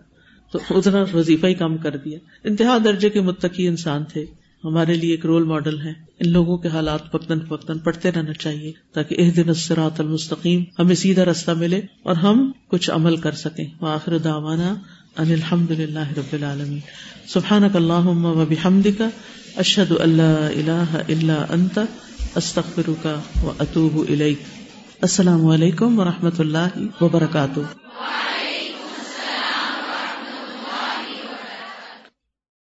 تو 0.53 0.59
اتنا 0.71 1.05
وظیفہ 1.15 1.47
ہی 1.47 1.55
کم 1.55 1.77
کر 1.77 1.97
دیا۔ 1.97 2.19
انتہا 2.45 2.79
درجے 2.85 3.11
کے 3.11 3.21
متقی 3.21 3.69
انسان 3.69 4.05
تھے۔ 4.05 4.25
ہمارے 4.65 4.95
لیے 4.95 5.11
ایک 5.11 5.27
رول 5.27 5.45
ماڈل 5.45 5.81
ہے۔ 5.81 5.93
ان 6.21 6.29
لوگوں 6.29 6.59
کے 6.59 6.69
حالات 6.69 7.13
پکتن 7.13 7.39
پکتن 7.39 7.79
پڑھتے 7.79 8.13
رہنا 8.13 8.33
چاہیے 8.33 8.73
تاکہ 8.93 9.15
ایک 9.15 9.37
دن 9.37 9.49
اسرات 9.49 10.01
المستقیم 10.01 10.65
ہمیں 10.79 10.95
سیدھا 10.95 11.25
رستہ 11.25 11.51
ملے 11.51 11.81
اور 12.03 12.17
ہم 12.17 12.53
کچھ 12.69 12.91
عمل 12.91 13.17
کر 13.17 13.33
سکیں۔ 13.33 13.65
آخر 13.81 14.19
داوانا 14.19 14.75
ان 15.19 15.33
الحمد 15.33 15.71
للہ 15.71 16.13
رب 16.17 16.33
العالمین۔ 16.33 16.79
سبحان 17.29 17.65
اللہ 17.75 18.07
و 18.07 18.45
بحمد 18.49 18.87
کا 18.99 19.09
اشد 19.57 19.93
اللہ 20.01 20.49
اللہ 20.57 20.97
اللہ 21.09 21.45
انت 21.49 21.79
استخر 22.35 22.91
کا 23.03 23.21
و 23.43 23.53
اطوب 23.59 24.05
السلام 25.03 25.47
علیکم 25.47 25.99
و 25.99 26.05
رحمۃ 26.05 26.39
اللہ 26.39 27.03
وبرکاتہ۔ 27.03 27.61